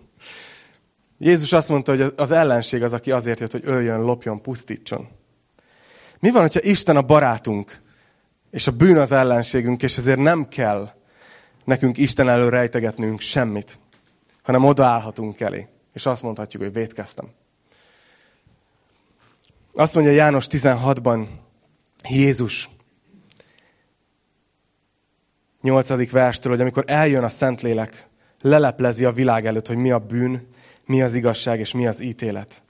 [1.18, 5.08] Jézus azt mondta, hogy az ellenség az, aki azért jött, hogy öljön, lopjon, pusztítson.
[6.20, 7.82] Mi van, hogyha Isten a barátunk,
[8.52, 10.92] és a bűn az ellenségünk, és ezért nem kell
[11.64, 13.80] nekünk Isten elől rejtegetnünk semmit,
[14.42, 17.30] hanem odaállhatunk elé, és azt mondhatjuk, hogy vétkeztem.
[19.74, 21.28] Azt mondja János 16-ban
[22.10, 22.70] Jézus
[25.62, 26.12] 8.
[26.12, 28.08] verstől, hogy amikor eljön a Szentlélek,
[28.42, 30.48] leleplezi a világ előtt, hogy mi a bűn,
[30.86, 32.62] mi az igazság és mi az ítélet.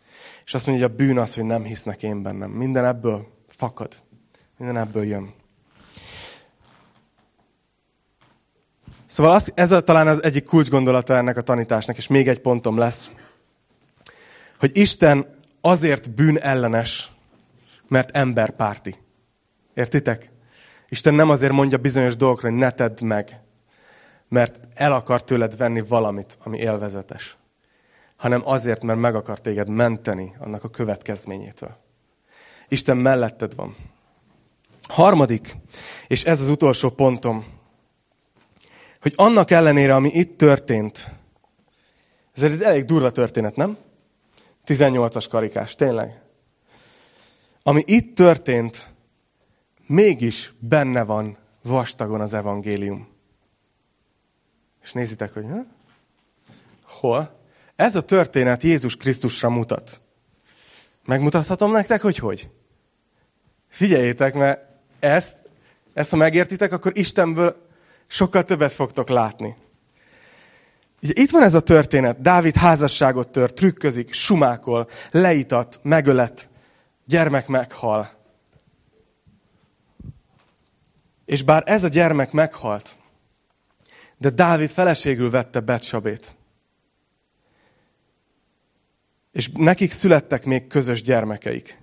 [0.46, 2.52] És azt mondja, hogy a bűn az, hogy nem hisznek én bennem.
[2.52, 3.94] Minden ebből fakad.
[4.58, 5.34] Minden ebből jön.
[9.06, 12.78] Szóval az, ez a, talán az egyik kulcsgondolata ennek a tanításnak, és még egy pontom
[12.78, 13.10] lesz,
[14.60, 15.26] hogy Isten
[15.62, 17.12] azért bűn ellenes,
[17.88, 18.96] mert emberpárti.
[19.74, 20.32] Értitek?
[20.90, 23.40] Isten nem azért mondja bizonyos dolgokra, hogy ne tedd meg,
[24.28, 27.38] mert el akar tőled venni valamit, ami élvezetes,
[28.16, 31.78] hanem azért, mert meg akar téged menteni annak a következményétől.
[32.68, 33.76] Isten melletted van.
[34.82, 35.56] Harmadik,
[36.08, 37.46] és ez az utolsó pontom,
[39.02, 41.10] hogy annak ellenére, ami itt történt,
[42.36, 43.78] ez egy elég durva történet, nem?
[44.66, 46.22] 18-as karikás, tényleg.
[47.64, 48.88] Ami itt történt,
[49.92, 53.08] mégis benne van vastagon az evangélium.
[54.84, 55.66] És nézitek, hogy ha?
[56.84, 57.40] hol?
[57.76, 60.02] Ez a történet Jézus Krisztusra mutat.
[61.06, 62.50] Megmutathatom nektek, hogy hogy?
[63.68, 64.62] Figyeljétek, mert
[65.00, 65.36] ezt,
[65.94, 67.68] ezt ha megértitek, akkor Istenből
[68.08, 69.56] sokkal többet fogtok látni.
[71.02, 72.22] Ugye itt van ez a történet.
[72.22, 76.50] Dávid házasságot tört, trükközik, sumákol, leítat, megölet,
[77.06, 78.21] gyermek meghal.
[81.32, 82.98] És bár ez a gyermek meghalt,
[84.18, 86.36] de Dávid feleségül vette Betsabét.
[89.32, 91.78] És nekik születtek még közös gyermekeik.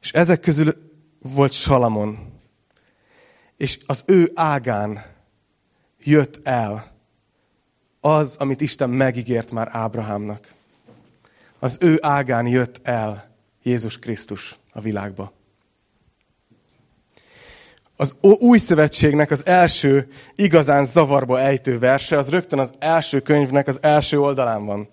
[0.00, 2.40] És ezek közül volt Salamon.
[3.56, 5.04] És az ő ágán
[5.98, 6.92] jött el
[8.00, 10.52] az, amit Isten megígért már Ábrahámnak.
[11.58, 15.32] Az ő ágán jött el Jézus Krisztus a világba.
[18.02, 23.78] Az új szövetségnek az első igazán zavarba ejtő verse, az rögtön az első könyvnek az
[23.82, 24.88] első oldalán van.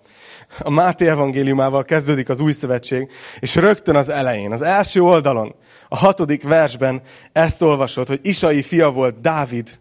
[0.58, 5.54] A Máté evangéliumával kezdődik az új szövetség, és rögtön az elején, az első oldalon,
[5.88, 7.02] a hatodik versben
[7.32, 9.78] ezt olvasod, hogy Isai fia volt Dávid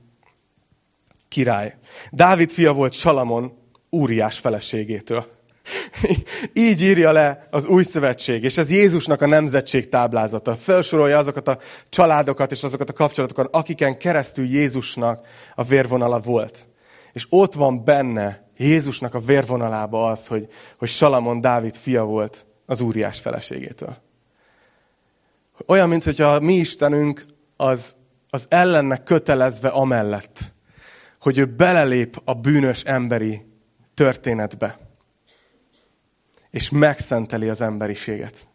[1.28, 1.78] király.
[2.12, 3.54] Dávid fia volt Salamon,
[3.90, 5.39] úriás feleségétől.
[6.54, 10.56] Így írja le az új szövetség, és ez Jézusnak a nemzetség táblázata.
[10.56, 11.58] Felsorolja azokat a
[11.90, 16.68] családokat és azokat a kapcsolatokat, akiken keresztül Jézusnak a vérvonala volt.
[17.14, 20.48] És ott van benne Jézusnak a vérvonalába az, hogy,
[20.78, 23.98] hogy Salamon Dávid fia volt az úriás feleségétől.
[25.68, 27.26] Olyan, mint hogyha a mi Istenünk
[27.58, 27.96] az,
[28.30, 30.40] az ellennek kötelezve amellett,
[31.20, 33.46] hogy ő belelép a bűnös emberi
[33.94, 34.89] történetbe
[36.52, 38.48] és megszenteli az emberiséget.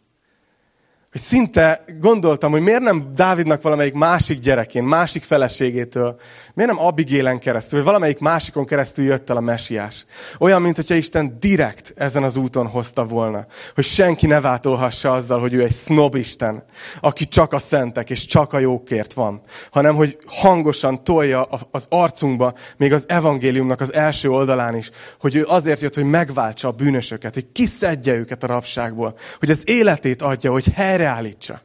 [1.15, 6.19] Hogy szinte gondoltam, hogy miért nem Dávidnak valamelyik másik gyerekén, másik feleségétől,
[6.53, 10.05] miért nem Abigélen keresztül, vagy valamelyik másikon keresztül jött el a mesiás.
[10.39, 13.45] Olyan, mint hogyha Isten direkt ezen az úton hozta volna.
[13.75, 16.63] Hogy senki ne váltolhassa azzal, hogy ő egy snob Isten,
[16.99, 19.41] aki csak a szentek és csak a jókért van.
[19.71, 25.45] Hanem, hogy hangosan tolja az arcunkba, még az evangéliumnak az első oldalán is, hogy ő
[25.47, 30.51] azért jött, hogy megváltsa a bűnösöket, hogy kiszedje őket a rabságból, hogy az életét adja,
[30.51, 31.61] hogy helyre helyreállítsa.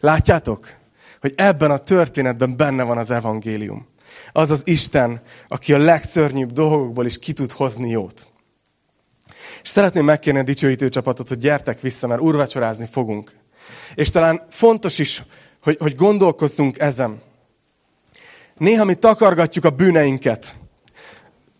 [0.00, 0.74] Látjátok,
[1.20, 3.86] hogy ebben a történetben benne van az evangélium.
[4.32, 8.28] Az az Isten, aki a legszörnyűbb dolgokból is ki tud hozni jót.
[9.62, 13.32] És szeretném megkérni a dicsőítő csapatot, hogy gyertek vissza, mert urvacsorázni fogunk.
[13.94, 15.22] És talán fontos is,
[15.62, 17.20] hogy, hogy gondolkozzunk ezen.
[18.56, 20.54] Néha mi takargatjuk a bűneinket.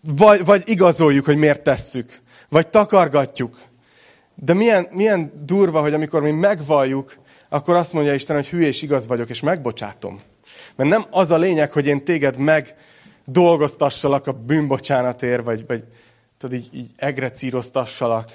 [0.00, 2.20] Vagy, vagy igazoljuk, hogy miért tesszük.
[2.48, 3.58] Vagy takargatjuk.
[4.34, 7.16] De milyen, milyen durva, hogy amikor mi megvalljuk,
[7.48, 10.20] akkor azt mondja Isten, hogy hű és igaz vagyok, és megbocsátom.
[10.76, 12.76] Mert nem az a lényeg, hogy én téged meg
[13.24, 15.84] dolgoztassalak a bűnbocsánatért, vagy, vagy
[16.38, 18.30] tudod, így, így egrecíroztassalak,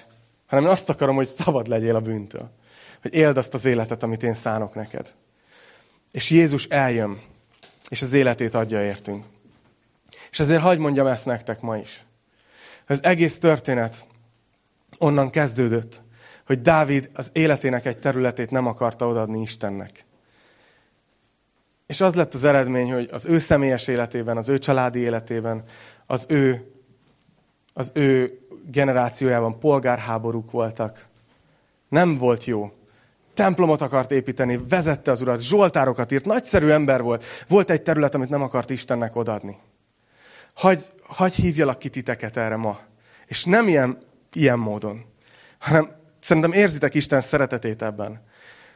[0.48, 2.50] hanem én azt akarom, hogy szabad legyél a bűntől.
[3.02, 5.14] Hogy éld azt az életet, amit én szánok neked.
[6.12, 7.22] És Jézus eljön,
[7.90, 9.26] és az életét adja értünk.
[10.32, 12.06] És ezért hagyd mondjam ezt nektek ma is.
[12.88, 14.06] Az egész történet
[14.98, 16.04] onnan kezdődött,
[16.46, 20.06] hogy Dávid az életének egy területét nem akarta odaadni Istennek.
[21.88, 25.64] És az lett az eredmény, hogy az ő személyes életében, az ő családi életében,
[26.06, 26.72] az ő,
[27.74, 28.40] az ő
[28.72, 31.06] generációjában polgárháborúk voltak.
[31.90, 32.72] Nem volt jó.
[33.34, 37.24] Templomot akart építeni, vezette az urat, zsoltárokat írt, nagyszerű ember volt.
[37.48, 39.58] Volt egy terület, amit nem akart Istennek odadni.
[40.54, 42.80] Hagy, hagy hívjalak ki titeket erre ma.
[43.26, 43.98] És nem ilyen,
[44.40, 45.06] ilyen módon,
[45.60, 48.22] hanem szerintem érzitek Isten szeretetét ebben.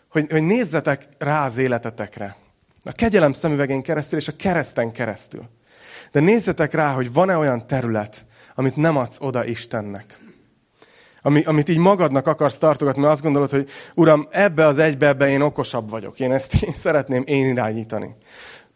[0.10, 2.36] Hogy, hogy nézzetek rá az életetekre.
[2.84, 5.50] A kegyelem szemüvegén keresztül és a kereszten keresztül.
[6.12, 10.20] De nézzetek rá, hogy van-e olyan terület, amit nem adsz oda Istennek.
[11.22, 15.30] Ami, amit így magadnak akarsz tartogatni, mert azt gondolod, hogy Uram, ebbe az egybe, ebbe
[15.30, 16.20] én okosabb vagyok.
[16.20, 18.16] Én ezt én szeretném én irányítani.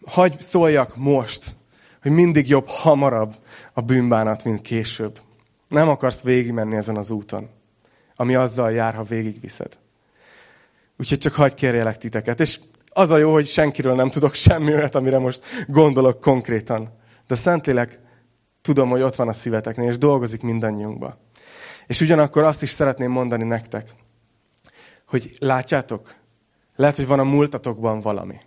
[0.06, 1.56] Hagy szóljak most,
[2.02, 3.36] hogy mindig jobb hamarabb
[3.74, 5.20] a bűnbánat, mint később.
[5.76, 7.50] Nem akarsz végigmenni ezen az úton,
[8.16, 9.78] ami azzal jár, ha végigviszed.
[10.98, 12.40] Úgyhogy csak hagyj kérjelek titeket.
[12.40, 12.60] És
[12.90, 16.90] az a jó, hogy senkiről nem tudok semmi olyat, amire most gondolok konkrétan.
[17.28, 18.00] De Szentlélek
[18.62, 21.18] tudom, hogy ott van a szíveteknél, és dolgozik mindannyiunkba.
[21.88, 23.90] És ugyanakkor azt is szeretném mondani nektek,
[25.08, 26.16] hogy látjátok,
[26.76, 28.38] lehet, hogy van a múltatokban valami.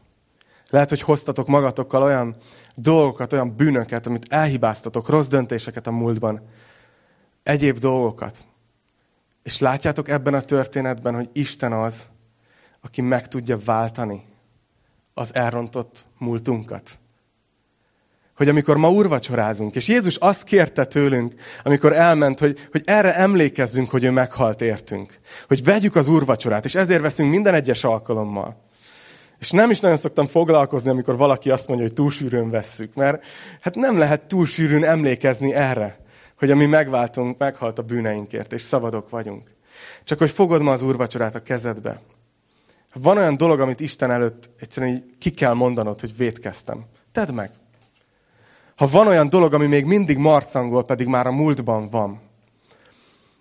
[0.69, 2.37] Lehet, hogy hoztatok magatokkal olyan
[2.75, 6.43] dolgokat, olyan bűnöket, amit elhibáztatok, rossz döntéseket a múltban,
[7.49, 8.45] egyéb dolgokat.
[9.43, 12.07] És látjátok ebben a történetben, hogy Isten az,
[12.81, 14.25] aki meg tudja váltani
[15.15, 16.99] az elrontott múltunkat
[18.39, 23.91] hogy amikor ma urvacsorázunk, és Jézus azt kérte tőlünk, amikor elment, hogy, hogy erre emlékezzünk,
[23.91, 25.19] hogy ő meghalt értünk.
[25.49, 28.57] Hogy vegyük az urvacsorát, és ezért veszünk minden egyes alkalommal.
[29.39, 33.25] És nem is nagyon szoktam foglalkozni, amikor valaki azt mondja, hogy túl sűrűn vesszük, mert
[33.61, 34.47] hát nem lehet túl
[34.85, 35.99] emlékezni erre,
[36.39, 39.51] hogy ami megváltunk, meghalt a bűneinkért, és szabadok vagyunk.
[40.05, 42.01] Csak hogy fogod ma az úrvacsorát a kezedbe.
[42.95, 46.85] Van olyan dolog, amit Isten előtt egyszerűen így ki kell mondanod, hogy vétkeztem.
[47.13, 47.51] Tedd meg.
[48.77, 52.21] Ha van olyan dolog, ami még mindig marcangol, pedig már a múltban van,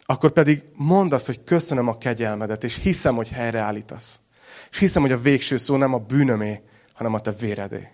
[0.06, 4.20] akkor pedig mondd azt, hogy köszönöm a kegyelmedet, és hiszem, hogy helyreállítasz.
[4.72, 6.62] És hiszem, hogy a végső szó nem a bűnömé,
[6.94, 7.88] hanem a te véredé.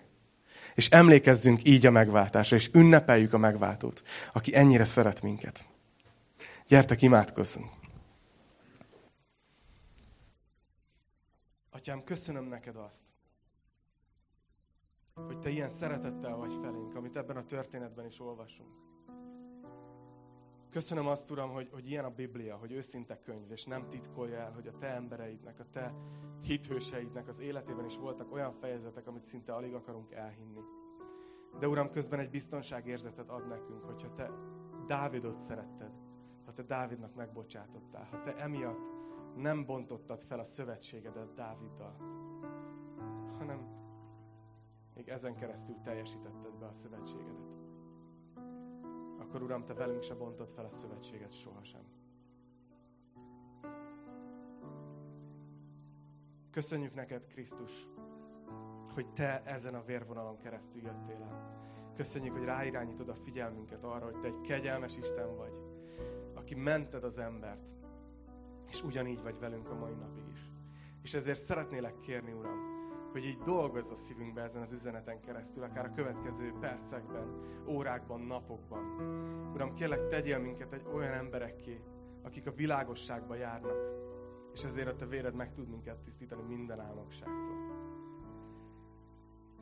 [0.74, 4.02] És emlékezzünk így a megváltásra, és ünnepeljük a megváltót,
[4.32, 5.66] aki ennyire szeret minket.
[6.66, 7.70] Gyertek, imádkozzunk!
[11.70, 13.12] Atyám, köszönöm neked azt,
[15.14, 18.93] hogy te ilyen szeretettel vagy felénk, amit ebben a történetben is olvasunk.
[20.74, 24.52] Köszönöm azt, Uram, hogy, hogy ilyen a Biblia, hogy őszinte könyv, és nem titkolja el,
[24.52, 25.94] hogy a te embereidnek, a te
[26.42, 30.60] hithőseidnek az életében is voltak olyan fejezetek, amit szinte alig akarunk elhinni.
[31.58, 34.30] De Uram, közben egy biztonságérzetet ad nekünk, hogyha te
[34.86, 35.90] Dávidot szeretted,
[36.44, 38.92] ha te Dávidnak megbocsátottál, ha te emiatt
[39.36, 41.96] nem bontottad fel a szövetségedet Dáviddal,
[43.38, 43.68] hanem
[44.94, 47.63] még ezen keresztül teljesítetted be a szövetségedet.
[49.34, 51.80] Akkor Uram, Te velünk se bontod fel a szövetséget sohasem.
[56.50, 57.88] Köszönjük neked, Krisztus,
[58.92, 61.60] hogy Te ezen a vérvonalon keresztül jöttél el.
[61.96, 65.54] Köszönjük, hogy ráirányítod a figyelmünket arra, hogy Te egy kegyelmes Isten vagy,
[66.34, 67.70] aki mented az embert,
[68.68, 70.50] és ugyanígy vagy velünk a mai napig is.
[71.02, 72.63] És ezért szeretnélek kérni, Uram,
[73.14, 78.84] hogy így dolgozz a szívünkbe ezen az üzeneten keresztül, akár a következő percekben, órákban, napokban.
[79.52, 81.80] Uram, kérlek, tegyél minket egy olyan emberekké,
[82.22, 83.76] akik a világosságba járnak,
[84.52, 87.56] és ezért a Te véred meg tud minket tisztítani minden álmokságtól.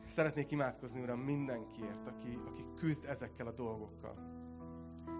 [0.06, 4.14] Szeretnék imádkozni, Uram, mindenkiért, aki, aki küzd ezekkel a dolgokkal.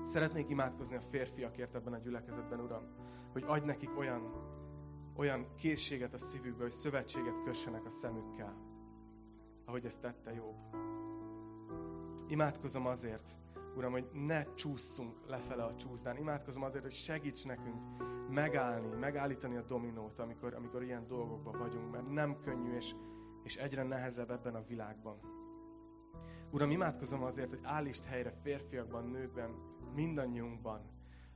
[0.05, 2.83] Szeretnék imádkozni a férfiakért ebben a gyülekezetben, Uram,
[3.33, 4.33] hogy adj nekik olyan
[5.16, 8.56] olyan készséget a szívükbe, hogy szövetséget kössenek a szemükkel,
[9.64, 10.56] ahogy ezt tette Jobb.
[12.28, 13.36] Imádkozom azért,
[13.76, 16.16] Uram, hogy ne csúszunk lefele a csúszdán.
[16.16, 17.80] Imádkozom azért, hogy segíts nekünk
[18.30, 22.94] megállni, megállítani a dominót, amikor, amikor ilyen dolgokban vagyunk, mert nem könnyű, és,
[23.42, 25.18] és egyre nehezebb ebben a világban.
[26.50, 29.54] Uram, imádkozom azért, hogy állítsd helyre férfiakban, nőkben,
[29.94, 30.80] mindannyiunkban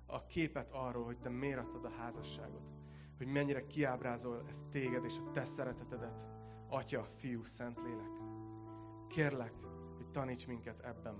[0.06, 2.74] a képet arról, hogy te miért adtad a házasságot.
[3.16, 6.24] Hogy mennyire kiábrázol ezt téged és a te szeretetedet.
[6.68, 8.10] Atya, Fiú, Szentlélek.
[9.08, 9.52] Kérlek,
[9.96, 11.14] hogy taníts minket ebben.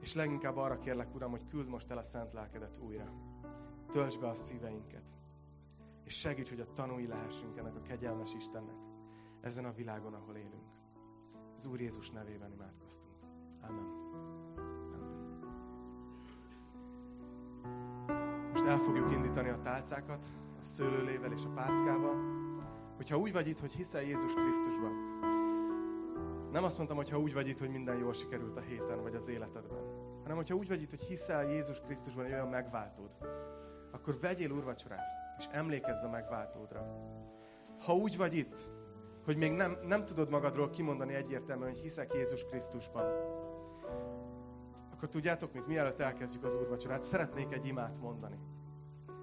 [0.00, 3.12] És leginkább arra kérlek, Uram, hogy küld most el a szent lelkedet újra.
[3.90, 5.14] Töltsd be a szíveinket.
[6.04, 8.76] És segíts, hogy a tanúi lehessünk ennek a kegyelmes Istennek
[9.40, 10.66] ezen a világon, ahol élünk.
[11.54, 13.14] Az Úr Jézus nevében imádkoztunk.
[13.60, 13.96] Amen.
[18.50, 20.24] Most el fogjuk indítani a tálcákat,
[20.68, 22.16] szőlőlével és a pászkával.
[22.96, 24.92] Hogyha úgy vagy itt, hogy hiszel Jézus Krisztusban,
[26.52, 29.14] nem azt mondtam, hogy ha úgy vagy itt, hogy minden jól sikerült a héten, vagy
[29.14, 29.78] az életedben,
[30.22, 33.18] hanem hogyha úgy vagy itt, hogy hiszel Jézus Krisztusban, hogy olyan megváltód,
[33.92, 35.06] akkor vegyél úrvacsorát,
[35.38, 36.86] és emlékezz a megváltódra.
[37.84, 38.70] Ha úgy vagy itt,
[39.24, 43.04] hogy még nem, nem tudod magadról kimondani egyértelműen, hogy hiszek Jézus Krisztusban,
[44.92, 48.38] akkor tudjátok mit, mielőtt elkezdjük az úrvacsorát, szeretnék egy imát mondani.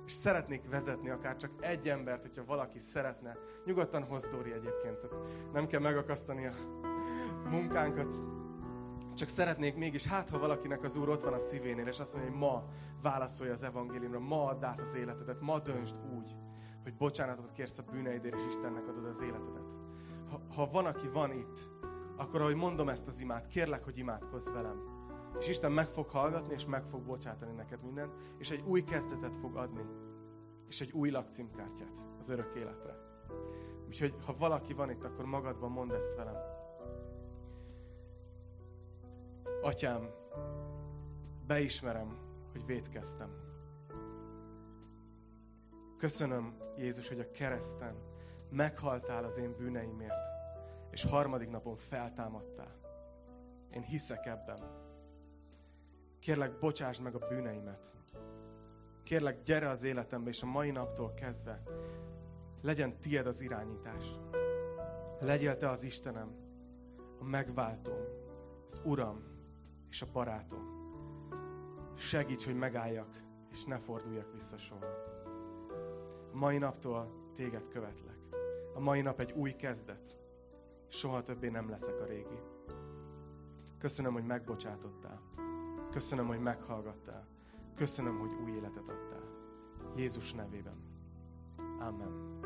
[0.06, 3.38] És szeretnék vezetni akár csak egy embert, hogyha valaki szeretne.
[3.66, 5.00] Nyugodtan hoz Dóri egyébként.
[5.54, 6.54] Nem kell megakasztani a
[7.50, 8.16] munkánkat.
[9.16, 12.32] Csak szeretnék mégis, hát ha valakinek az Úr ott van a szívénél, és azt mondja,
[12.32, 12.64] hogy ma
[13.02, 16.36] válaszolja az evangéliumra, ma add át az életedet, ma döntsd úgy,
[16.84, 19.64] hogy bocsánatot kérsz a bűneidért, és Istennek adod az életedet.
[20.30, 21.70] Ha, ha van, aki van itt,
[22.18, 24.95] akkor ahogy mondom ezt az imát, kérlek, hogy imádkozz velem.
[25.40, 29.36] És Isten meg fog hallgatni, és meg fog bocsátani neked mindent, és egy új kezdetet
[29.36, 29.86] fog adni.
[30.68, 32.98] És egy új lakcímkártyát az örök életre.
[33.88, 36.38] Úgyhogy, ha valaki van itt, akkor magadban mondd ezt velem.
[39.62, 40.10] Atyám,
[41.48, 42.18] beismerem,
[42.52, 43.30] hogy vétkeztem.
[45.98, 47.96] Köszönöm, Jézus, hogy a kereszten
[48.50, 50.28] meghaltál az én bűneimért,
[50.92, 52.80] és harmadik napon feltámadtál.
[53.74, 54.85] Én hiszek ebben.
[56.20, 57.94] Kérlek, bocsásd meg a bűneimet.
[59.04, 61.64] Kérlek, gyere az életembe, és a mai naptól kezdve
[62.62, 64.06] legyen tied az irányítás.
[65.20, 66.36] Legyél te az Istenem,
[67.20, 68.00] a megváltom,
[68.68, 69.24] az Uram
[69.90, 70.74] és a barátom.
[71.96, 74.86] Segíts, hogy megálljak, és ne forduljak vissza soha.
[76.34, 78.18] A mai naptól téged követlek.
[78.74, 80.20] A mai nap egy új kezdet.
[80.88, 82.40] Soha többé nem leszek a régi.
[83.78, 85.22] Köszönöm, hogy megbocsátottál.
[85.96, 87.28] Köszönöm, hogy meghallgattál.
[87.76, 89.24] Köszönöm, hogy új életet adtál.
[89.96, 90.74] Jézus nevében.
[91.80, 92.40] Amen.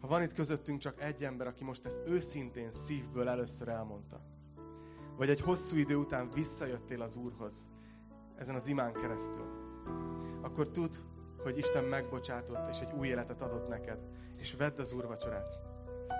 [0.00, 4.20] Ha van itt közöttünk csak egy ember, aki most ezt őszintén szívből először elmondta,
[5.16, 7.66] vagy egy hosszú idő után visszajöttél az Úrhoz,
[8.36, 9.46] ezen az imán keresztül,
[10.42, 11.02] akkor tud,
[11.42, 13.98] hogy Isten megbocsátott, és egy új életet adott neked,
[14.38, 15.71] és vedd az úrvacsorát.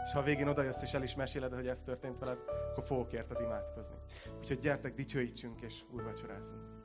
[0.04, 2.38] És ha a végén odajössz, és el is meséled, hogy ez történt veled,
[2.70, 3.94] akkor fogok érted imádkozni.
[4.38, 6.82] Úgyhogy gyertek, dicsőítsünk, és úrvacsorázunk.